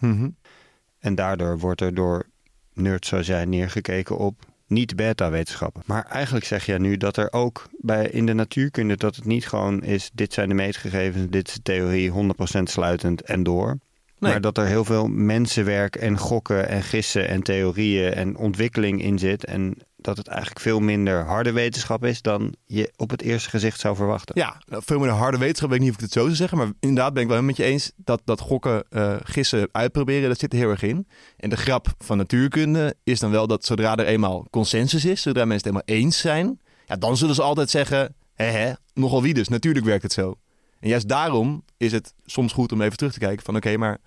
En 0.98 1.14
daardoor 1.14 1.58
wordt 1.58 1.80
er 1.80 1.94
door 1.94 2.26
nerds 2.72 3.08
zoals 3.08 3.26
jij 3.26 3.44
neergekeken 3.44 4.18
op 4.18 4.51
niet 4.72 4.96
beta-wetenschappen. 4.96 5.82
Maar 5.86 6.04
eigenlijk 6.04 6.44
zeg 6.44 6.66
jij 6.66 6.78
nu 6.78 6.96
dat 6.96 7.16
er 7.16 7.32
ook 7.32 7.68
bij 7.80 8.08
in 8.08 8.26
de 8.26 8.32
natuurkunde 8.32 8.96
dat 8.96 9.16
het 9.16 9.24
niet 9.24 9.48
gewoon 9.48 9.82
is 9.82 10.10
dit 10.14 10.32
zijn 10.32 10.48
de 10.48 10.54
meetgegevens, 10.54 11.26
dit 11.30 11.48
is 11.48 11.54
de 11.54 11.62
theorie 11.62 12.12
100% 12.58 12.62
sluitend 12.62 13.22
en 13.22 13.42
door. 13.42 13.78
Nee. 14.18 14.30
Maar 14.30 14.40
dat 14.40 14.58
er 14.58 14.66
heel 14.66 14.84
veel 14.84 15.08
mensenwerk 15.08 15.96
en 15.96 16.18
gokken 16.18 16.68
en 16.68 16.82
gissen 16.82 17.28
en 17.28 17.42
theorieën 17.42 18.12
en 18.12 18.36
ontwikkeling 18.36 19.02
in 19.02 19.18
zit. 19.18 19.44
En 19.44 19.76
dat 20.04 20.16
het 20.16 20.26
eigenlijk 20.26 20.60
veel 20.60 20.80
minder 20.80 21.24
harde 21.24 21.52
wetenschap 21.52 22.04
is 22.04 22.22
dan 22.22 22.54
je 22.66 22.92
op 22.96 23.10
het 23.10 23.22
eerste 23.22 23.50
gezicht 23.50 23.80
zou 23.80 23.96
verwachten. 23.96 24.38
Ja, 24.38 24.62
nou, 24.66 24.82
veel 24.86 24.98
de 24.98 25.08
harde 25.08 25.38
wetenschap, 25.38 25.68
weet 25.68 25.78
ik 25.78 25.84
niet 25.84 25.94
of 25.94 25.98
ik 25.98 26.04
het 26.04 26.12
zo 26.12 26.22
zou 26.22 26.34
zeggen. 26.34 26.58
Maar 26.58 26.72
inderdaad 26.80 27.12
ben 27.12 27.22
ik 27.22 27.28
wel 27.28 27.36
helemaal 27.36 27.56
met 27.56 27.66
je 27.66 27.72
eens 27.72 27.92
dat, 27.96 28.22
dat 28.24 28.40
gokken, 28.40 28.84
eh, 28.90 29.16
gissen, 29.22 29.68
uitproberen, 29.72 30.28
dat 30.28 30.38
zit 30.38 30.52
er 30.52 30.58
heel 30.58 30.70
erg 30.70 30.82
in. 30.82 31.06
En 31.36 31.50
de 31.50 31.56
grap 31.56 31.94
van 31.98 32.16
natuurkunde 32.16 32.94
is 33.04 33.20
dan 33.20 33.30
wel 33.30 33.46
dat 33.46 33.64
zodra 33.64 33.96
er 33.96 34.06
eenmaal 34.06 34.46
consensus 34.50 35.04
is, 35.04 35.22
zodra 35.22 35.44
mensen 35.44 35.68
het 35.68 35.76
helemaal 35.76 36.04
eens 36.04 36.18
zijn, 36.18 36.60
ja, 36.86 36.96
dan 36.96 37.16
zullen 37.16 37.34
ze 37.34 37.42
altijd 37.42 37.70
zeggen, 37.70 38.14
hè 38.34 38.44
hè, 38.44 38.72
nogal 38.94 39.22
wie 39.22 39.34
dus, 39.34 39.48
natuurlijk 39.48 39.84
werkt 39.84 40.02
het 40.02 40.12
zo. 40.12 40.34
En 40.80 40.88
juist 40.88 41.08
daarom 41.08 41.64
is 41.76 41.92
het 41.92 42.14
soms 42.24 42.52
goed 42.52 42.72
om 42.72 42.82
even 42.82 42.96
terug 42.96 43.12
te 43.12 43.18
kijken 43.18 43.44
van 43.44 43.56
oké, 43.56 43.76
maar 43.76 43.98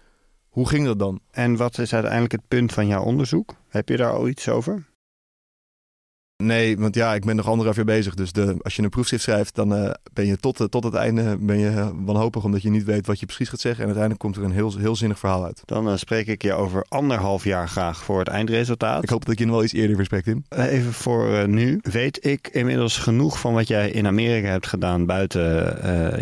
hoe 0.49 0.69
ging 0.69 0.85
dat 0.85 0.99
dan? 0.99 1.19
En 1.31 1.55
wat 1.55 1.77
is 1.77 1.93
uiteindelijk 1.93 2.31
het 2.31 2.47
punt 2.47 2.73
van 2.73 2.87
jouw 2.87 3.03
onderzoek? 3.03 3.55
Heb 3.67 3.89
je 3.89 3.97
daar 3.97 4.11
al 4.11 4.27
iets 4.27 4.49
over? 4.49 4.85
Nee, 6.38 6.77
want 6.77 6.96
ja, 6.96 7.13
ik 7.13 7.25
ben 7.25 7.36
nog 7.36 7.48
anderhalf 7.48 7.75
jaar 7.75 7.86
bezig. 7.86 8.13
Dus 8.13 8.32
de, 8.32 8.56
als 8.62 8.75
je 8.75 8.82
een 8.82 8.89
proefschrift 8.89 9.24
schrijft, 9.24 9.56
dan 9.56 9.75
eh, 9.75 9.92
ben 10.13 10.25
je 10.25 10.38
tot, 10.38 10.60
eh, 10.60 10.68
tot 10.68 10.84
het 10.84 10.94
einde 10.94 11.38
ben 11.39 11.58
je 11.58 11.70
eh, 11.70 11.89
wanhopig 11.94 12.44
omdat 12.44 12.62
je 12.62 12.70
niet 12.70 12.84
weet 12.84 13.08
wat 13.08 13.20
je 13.20 13.25
precies 13.25 13.50
gaat 13.50 13.60
zeggen. 13.60 13.80
En 13.80 13.86
uiteindelijk 13.86 14.24
komt 14.24 14.36
er 14.36 14.44
een 14.44 14.56
heel, 14.56 14.77
heel 14.77 14.96
zinnig 14.96 15.20
verhaal 15.20 15.46
uit. 15.46 15.62
Dan 15.65 15.98
spreek 16.00 16.27
ik 16.27 16.42
je 16.42 16.54
over 16.54 16.86
anderhalf 16.88 17.44
jaar 17.44 17.68
graag 17.68 18.04
voor 18.04 18.20
het 18.20 18.27
eindresultaat. 18.27 19.04
Ik 19.04 19.10
hoop 19.10 19.25
dat 19.25 19.34
ik 19.34 19.39
je 19.39 19.46
nog 19.46 19.56
wel 19.56 19.63
iets 19.63 19.74
eerder 19.74 19.96
weer 19.96 20.06
spreek, 20.06 20.24
Tim. 20.24 20.44
Even 20.50 20.94
voor 20.94 21.48
nu. 21.48 21.80
Weet 21.82 22.25
ik 22.25 22.48
inmiddels 22.48 22.98
genoeg 22.98 23.39
van 23.39 23.54
wat 23.54 23.68
jij 23.68 23.89
in 23.89 24.08
Amerika 24.08 24.48
hebt 24.48 24.68
gedaan 24.68 25.06
buiten 25.06 25.44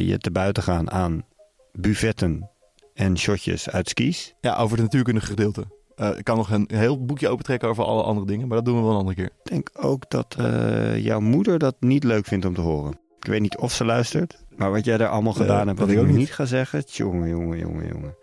je 0.06 0.18
te 0.18 0.32
buiten 0.32 0.64
gaan 0.64 0.92
aan 0.92 1.26
buffetten 1.72 2.50
en 2.94 3.18
shotjes 3.18 3.70
uit 3.70 3.90
skis? 3.90 4.34
Ja, 4.42 4.56
over 4.56 4.72
het 4.72 4.86
natuurkundige 4.86 5.28
gedeelte. 5.28 5.66
Eh, 5.96 6.18
ik 6.18 6.24
kan 6.24 6.38
nog 6.38 6.52
een 6.52 6.70
heel 6.74 7.06
boekje 7.06 7.30
opentrekken 7.30 7.70
over 7.70 7.84
alle 7.84 8.04
andere 8.04 8.26
dingen, 8.26 8.48
maar 8.48 8.58
dat 8.58 8.66
doen 8.66 8.76
we 8.76 8.82
wel 8.82 8.92
een 8.92 8.98
andere 8.98 9.16
keer. 9.16 9.26
Ik 9.26 9.52
denk 9.52 9.70
ook 9.74 10.10
dat 10.10 10.36
eh, 10.38 10.98
jouw 10.98 11.20
moeder 11.20 11.60
dat 11.60 11.76
niet 11.80 12.04
leuk 12.04 12.26
vindt 12.26 12.46
om 12.46 12.54
te 12.54 12.62
horen. 12.62 13.00
Ik 13.20 13.30
weet 13.30 13.42
niet 13.42 13.58
of 13.58 13.74
ze 13.74 13.86
luistert, 13.86 14.44
maar 14.56 14.72
wat 14.72 14.86
jij 14.86 14.98
daar 14.98 15.08
allemaal 15.08 15.34
gedaan 15.34 15.68
hebt, 15.68 15.80
wat 15.80 15.90
ik 15.90 16.00
ook 16.00 16.06
niet. 16.06 16.16
niet 16.16 16.34
ga 16.34 16.46
zeggen. 16.46 16.86
Tjonge, 16.86 17.30
jonge, 17.30 17.58
jonge, 17.58 17.88
jonge. 17.88 18.16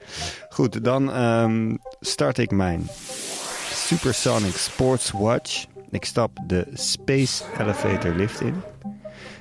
Goed, 0.49 0.85
dan 0.85 1.13
ehm, 1.13 1.77
start 2.01 2.39
ik 2.39 2.51
mijn 2.51 2.87
Supersonic 3.73 4.55
Sports 4.55 5.11
Watch. 5.11 5.65
Ik 5.91 6.05
stap 6.05 6.31
de 6.47 6.67
Space 6.75 7.45
Elevator 7.59 8.15
lift 8.15 8.41
in. 8.41 8.55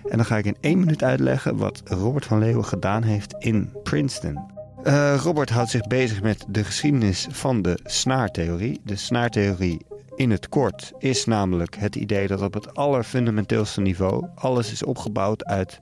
En 0.09 0.17
dan 0.17 0.25
ga 0.25 0.38
ik 0.38 0.45
in 0.45 0.57
één 0.59 0.79
minuut 0.79 1.03
uitleggen 1.03 1.57
wat 1.57 1.81
Robert 1.86 2.25
van 2.25 2.39
Leeuwen 2.39 2.65
gedaan 2.65 3.03
heeft 3.03 3.36
in 3.39 3.74
Princeton. 3.83 4.58
Eh, 4.83 5.15
Robert 5.24 5.50
houdt 5.50 5.69
zich 5.69 5.88
bezig 5.88 6.21
met 6.21 6.45
de 6.48 6.63
geschiedenis 6.63 7.27
van 7.31 7.62
de 7.62 7.79
snaartheorie. 7.83 8.81
De 8.83 8.95
snaartheorie 8.95 9.86
in 10.15 10.31
het 10.31 10.50
kort 10.50 10.91
is 10.98 11.25
namelijk 11.25 11.75
het 11.75 11.95
idee 11.95 12.27
dat 12.27 12.41
op 12.41 12.53
het 12.53 12.75
allerfundamenteelste 12.75 13.81
niveau 13.81 14.25
alles 14.36 14.71
is 14.71 14.83
opgebouwd 14.83 15.45
uit 15.45 15.81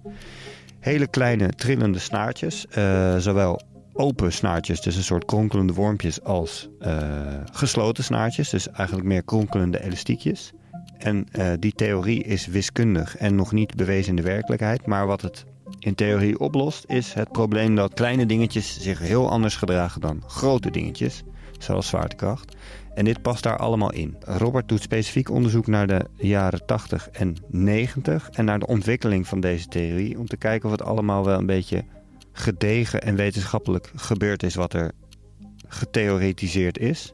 hele 0.79 1.07
kleine 1.07 1.49
trillende 1.49 1.99
snaartjes. 1.99 2.67
eh, 2.67 3.17
zowel 3.17 3.61
open 3.93 4.33
snaartjes, 4.33 4.81
dus 4.81 4.95
een 4.95 5.03
soort 5.03 5.25
kronkelende 5.25 5.73
wormpjes, 5.73 6.23
als 6.23 6.69
eh, 6.79 6.97
gesloten 7.51 8.03
snaartjes, 8.03 8.49
dus 8.49 8.69
eigenlijk 8.69 9.07
meer 9.07 9.23
kronkelende 9.23 9.83
elastiekjes. 9.83 10.51
En 10.97 11.27
die 11.59 11.71
theorie 11.71 12.23
is 12.23 12.47
wiskundig 12.47 13.17
en 13.17 13.35
nog 13.35 13.51
niet 13.51 13.75
bewezen 13.75 14.09
in 14.09 14.15
de 14.15 14.21
werkelijkheid. 14.21 14.85
Maar 14.85 15.07
wat 15.07 15.21
het 15.21 15.45
in 15.79 15.95
theorie 15.95 16.39
oplost, 16.39 16.83
is 16.87 17.13
het 17.13 17.31
probleem 17.31 17.75
dat 17.75 17.93
kleine 17.93 18.25
dingetjes 18.25 18.79
zich 18.79 18.99
heel 18.99 19.29
anders 19.29 19.55
gedragen 19.55 20.01
dan 20.01 20.23
grote 20.27 20.71
dingetjes, 20.71 21.23
zoals 21.59 21.87
zwaartekracht. 21.87 22.55
En 22.93 23.05
dit 23.05 23.21
past 23.21 23.43
daar 23.43 23.57
allemaal 23.57 23.91
in. 23.91 24.15
Robert 24.19 24.69
doet 24.69 24.81
specifiek 24.81 25.29
onderzoek 25.29 25.67
naar 25.67 25.87
de 25.87 26.05
jaren 26.15 26.65
80 26.65 27.09
en 27.09 27.35
90 27.47 28.29
en 28.29 28.45
naar 28.45 28.59
de 28.59 28.67
ontwikkeling 28.67 29.27
van 29.27 29.39
deze 29.39 29.67
theorie. 29.67 30.19
Om 30.19 30.27
te 30.27 30.37
kijken 30.37 30.65
of 30.65 30.71
het 30.71 30.87
allemaal 30.87 31.25
wel 31.25 31.37
een 31.37 31.45
beetje 31.45 31.83
gedegen 32.31 33.01
en 33.01 33.15
wetenschappelijk 33.15 33.91
gebeurd 33.95 34.43
is 34.43 34.55
wat 34.55 34.73
er 34.73 34.91
getheoretiseerd 35.67 36.77
is. 36.79 37.13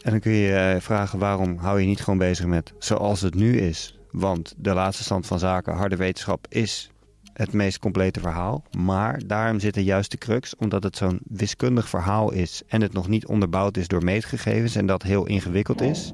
En 0.00 0.10
dan 0.10 0.20
kun 0.20 0.32
je 0.32 0.54
eh, 0.54 0.80
vragen 0.80 1.18
waarom 1.18 1.56
hou 1.56 1.80
je 1.80 1.86
niet 1.86 2.00
gewoon 2.00 2.18
bezig 2.18 2.46
met 2.46 2.72
zoals 2.78 3.20
het 3.20 3.34
nu 3.34 3.58
is. 3.58 3.98
Want 4.10 4.54
de 4.56 4.74
laatste 4.74 5.02
stand 5.02 5.26
van 5.26 5.38
zaken, 5.38 5.74
harde 5.74 5.96
wetenschap, 5.96 6.46
is 6.48 6.90
het 7.34 7.52
meest 7.52 7.78
complete 7.78 8.20
verhaal. 8.20 8.62
Maar 8.78 9.20
daarom 9.26 9.60
zit 9.60 9.76
er 9.76 9.82
juist 9.82 10.10
de 10.10 10.18
crux, 10.18 10.56
omdat 10.56 10.82
het 10.82 10.96
zo'n 10.96 11.20
wiskundig 11.28 11.88
verhaal 11.88 12.32
is 12.32 12.62
en 12.66 12.80
het 12.80 12.92
nog 12.92 13.08
niet 13.08 13.26
onderbouwd 13.26 13.76
is 13.76 13.88
door 13.88 14.04
meetgegevens 14.04 14.76
en 14.76 14.86
dat 14.86 15.02
heel 15.02 15.26
ingewikkeld 15.26 15.80
is, 15.80 16.12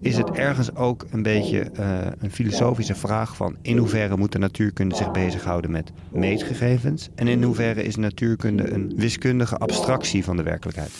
is 0.00 0.16
het 0.16 0.30
ergens 0.30 0.74
ook 0.74 1.06
een 1.10 1.22
beetje 1.22 1.60
eh, 1.60 1.98
een 2.18 2.30
filosofische 2.30 2.94
vraag 2.94 3.36
van 3.36 3.56
in 3.62 3.76
hoeverre 3.76 4.16
moet 4.16 4.32
de 4.32 4.38
natuurkunde 4.38 4.94
zich 4.94 5.10
bezighouden 5.10 5.70
met 5.70 5.92
meetgegevens 6.10 7.08
en 7.14 7.28
in 7.28 7.42
hoeverre 7.42 7.82
is 7.82 7.96
natuurkunde 7.96 8.70
een 8.72 8.92
wiskundige 8.96 9.56
abstractie 9.56 10.24
van 10.24 10.36
de 10.36 10.42
werkelijkheid. 10.42 10.90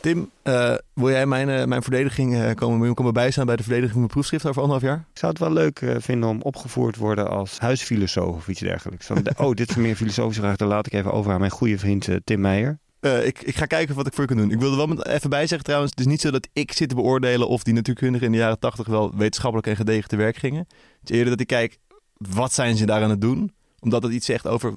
Tim, 0.00 0.30
eh, 0.42 0.74
wil 0.92 1.10
jij 1.10 1.26
mijn, 1.26 1.48
eh, 1.48 1.64
mijn 1.64 1.82
verdediging 1.82 2.34
eh, 2.34 2.54
komen, 2.54 2.94
komen 2.94 3.12
bijstaan 3.12 3.46
bij 3.46 3.56
de 3.56 3.62
verdediging 3.62 3.92
van 3.92 4.00
mijn 4.00 4.12
proefschrift 4.12 4.46
over 4.46 4.62
anderhalf 4.62 4.88
jaar? 4.90 5.06
Ik 5.12 5.18
zou 5.18 5.32
het 5.32 5.40
wel 5.40 5.52
leuk 5.52 5.96
vinden 5.98 6.28
om 6.28 6.42
opgevoerd 6.42 6.94
te 6.94 7.00
worden 7.00 7.30
als 7.30 7.58
huisfilosoof 7.58 8.36
of 8.36 8.48
iets 8.48 8.60
dergelijks. 8.60 9.06
Van 9.06 9.22
oh, 9.36 9.54
dit 9.54 9.70
is 9.70 9.76
meer 9.76 9.96
filosofische 9.96 10.40
vraag, 10.40 10.56
dan 10.56 10.68
laat 10.68 10.86
ik 10.86 10.92
even 10.92 11.12
over 11.12 11.32
aan 11.32 11.40
mijn 11.40 11.52
goede 11.52 11.78
vriend 11.78 12.08
Tim 12.24 12.40
Meijer. 12.40 12.78
Ik, 13.00 13.42
ik 13.42 13.56
ga 13.56 13.66
kijken 13.66 13.94
wat 13.94 14.06
ik 14.06 14.12
voor 14.12 14.22
je 14.22 14.28
kan 14.28 14.36
doen. 14.36 14.50
Ik 14.50 14.60
wil 14.60 14.70
er 14.70 14.76
wel 14.76 14.86
met, 14.86 15.06
even 15.06 15.30
bij 15.30 15.46
zeggen 15.46 15.64
trouwens, 15.64 15.90
het 15.90 16.00
is 16.00 16.06
niet 16.06 16.20
zo 16.20 16.30
dat 16.30 16.48
ik 16.52 16.72
zit 16.72 16.88
te 16.88 16.94
beoordelen 16.94 17.48
of 17.48 17.62
die 17.62 17.74
natuurkundigen 17.74 18.26
in 18.26 18.32
de 18.32 18.38
jaren 18.38 18.58
tachtig 18.58 18.86
wel 18.86 19.16
wetenschappelijk 19.16 19.66
en 19.68 19.76
gedegen 19.76 20.08
te 20.08 20.16
werk 20.16 20.36
gingen. 20.36 20.66
Het 21.00 21.10
is 21.10 21.16
eerder 21.16 21.30
dat 21.30 21.40
ik 21.40 21.46
kijk, 21.46 21.78
wat 22.14 22.52
zijn 22.52 22.76
ze 22.76 22.86
daar 22.86 23.02
aan 23.02 23.10
het 23.10 23.20
doen? 23.20 23.52
Omdat 23.80 24.02
het 24.02 24.12
iets 24.12 24.26
zegt 24.26 24.46
over 24.46 24.74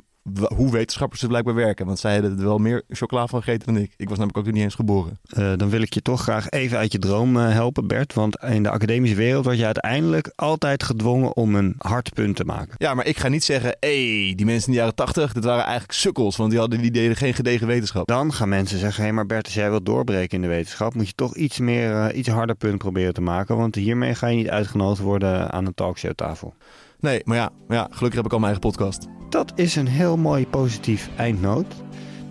hoe 0.56 0.72
wetenschappers 0.72 1.20
dus 1.20 1.30
blijkbaar 1.30 1.56
werken. 1.56 1.86
Want 1.86 2.00
zij 2.00 2.14
hadden 2.14 2.38
er 2.38 2.44
wel 2.44 2.58
meer 2.58 2.84
chocola 2.90 3.28
van 3.28 3.44
gegeten 3.44 3.74
dan 3.74 3.84
ik. 3.84 3.94
Ik 3.98 4.10
was 4.10 4.18
namelijk 4.18 4.38
ook 4.38 4.46
nog 4.46 4.54
niet 4.54 4.64
eens 4.64 4.76
geboren. 4.76 5.20
Eh, 5.30 5.54
dan 5.56 5.70
wil 5.70 5.82
ik 5.82 5.94
je 5.94 6.02
toch 6.02 6.22
graag 6.22 6.50
even 6.50 6.78
uit 6.78 6.92
je 6.92 7.00
droom 7.00 7.38
eh, 7.38 7.52
helpen, 7.52 7.88
Bert. 7.88 8.14
Want 8.14 8.38
in 8.44 8.64
de 8.64 8.70
academische 8.70 9.16
wereld 9.16 9.46
word 9.46 9.58
je 9.58 9.66
uiteindelijk 9.66 10.32
altijd 10.36 10.84
gedwongen 10.84 11.36
om 11.36 11.56
een 11.56 11.76
hard 11.78 12.14
punt 12.14 12.36
te 12.36 12.46
maken. 12.46 12.76
Ja, 12.78 12.94
maar 12.94 13.06
ik 13.06 13.18
ga 13.18 13.28
niet 13.28 13.44
zeggen, 13.44 13.76
hé, 13.80 14.24
hey, 14.24 14.36
die 14.36 14.46
mensen 14.46 14.68
in 14.68 14.74
de 14.74 14.80
jaren 14.80 14.96
tachtig, 14.96 15.34
dat 15.34 15.44
waren 15.44 15.64
eigenlijk 15.64 15.94
sukkels. 15.94 16.36
Want 16.38 16.50
die, 16.50 16.60
hadden, 16.60 16.82
die 16.82 16.92
deden 16.92 17.16
geen 17.16 17.34
gedegen 17.34 17.68
wetenschap. 17.68 18.08
Dan 18.08 18.34
gaan 18.34 18.50
mensen 18.50 18.80
zeggen: 18.80 19.00
hé, 19.00 19.08
hey, 19.08 19.16
maar 19.16 19.26
Bert, 19.26 19.46
als 19.46 19.54
jij 19.54 19.70
wilt 19.70 19.86
doorbreken 19.86 20.36
in 20.36 20.42
de 20.42 20.48
wetenschap, 20.48 20.94
moet 20.94 21.08
je 21.08 21.16
toch 21.16 21.36
iets 21.36 21.60
meer, 21.60 22.08
eh, 22.08 22.18
iets 22.18 22.28
harder 22.28 22.56
punt 22.56 22.78
proberen 22.78 23.14
te 23.14 23.22
maken. 23.22 23.58
Want 23.58 23.76
hiermee 23.76 24.16
ga 24.16 24.28
je 24.28 24.36
niet 24.36 24.50
uitgenodigd 24.50 25.02
worden 25.02 25.52
aan 25.52 25.66
een 25.66 25.74
talkshowtafel. 25.74 26.54
Nee, 27.02 27.22
maar 27.26 27.38
ja, 27.38 27.50
ja, 27.68 27.88
gelukkig 27.92 28.16
heb 28.16 28.26
ik 28.26 28.34
al 28.34 28.40
mijn 28.40 28.54
eigen 28.54 28.70
podcast. 28.70 29.08
Dat 29.30 29.52
is 29.56 29.76
een 29.76 29.88
heel 29.88 30.18
mooi 30.18 30.48
positief 30.48 31.10
eindnoot. 31.18 31.76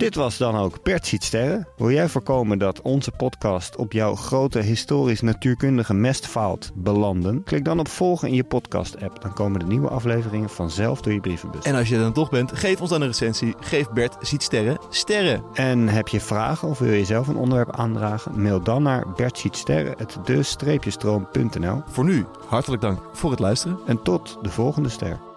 Dit 0.01 0.15
was 0.15 0.37
dan 0.37 0.57
ook 0.57 0.83
Bert 0.83 1.07
ziet 1.07 1.25
sterren. 1.25 1.69
Wil 1.77 1.91
jij 1.91 2.09
voorkomen 2.09 2.59
dat 2.59 2.83
onze 2.83 3.11
podcast 3.11 3.77
op 3.77 3.93
jouw 3.93 4.15
grote 4.15 4.59
historisch 4.59 5.21
natuurkundige 5.21 5.95
mestfout 5.95 6.71
belanden? 6.75 7.43
Klik 7.43 7.65
dan 7.65 7.79
op 7.79 7.89
volgen 7.89 8.29
in 8.29 8.35
je 8.35 8.45
podcast 8.45 9.03
app. 9.03 9.23
Dan 9.23 9.35
komen 9.35 9.61
de 9.61 9.67
nieuwe 9.67 9.89
afleveringen 9.89 10.51
vanzelf 10.51 11.01
door 11.01 11.13
je 11.13 11.21
brievenbus. 11.21 11.65
En 11.65 11.75
als 11.75 11.89
je 11.89 11.95
er 11.95 12.01
dan 12.01 12.13
toch 12.13 12.31
bent, 12.31 12.53
geef 12.53 12.81
ons 12.81 12.91
dan 12.91 13.01
een 13.01 13.07
recensie. 13.07 13.55
Geef 13.61 13.91
Bert 13.91 14.17
ziet 14.21 14.43
sterren 14.43 14.79
sterren. 14.91 15.43
En 15.55 15.89
heb 15.89 16.09
je 16.09 16.21
vragen 16.21 16.69
of 16.69 16.79
wil 16.79 16.93
je 16.93 17.05
zelf 17.05 17.29
een 17.29 17.37
onderwerp 17.37 17.77
aandragen? 17.77 18.43
Mail 18.43 18.63
dan 18.63 18.83
naar 18.83 19.13
bertzietsterren.de-stroom.nl 19.17 21.83
Voor 21.87 22.05
nu, 22.05 22.27
hartelijk 22.47 22.83
dank 22.83 22.99
voor 23.13 23.31
het 23.31 23.41
luisteren. 23.41 23.79
En 23.87 24.03
tot 24.03 24.39
de 24.43 24.51
volgende 24.51 24.89
ster. 24.89 25.30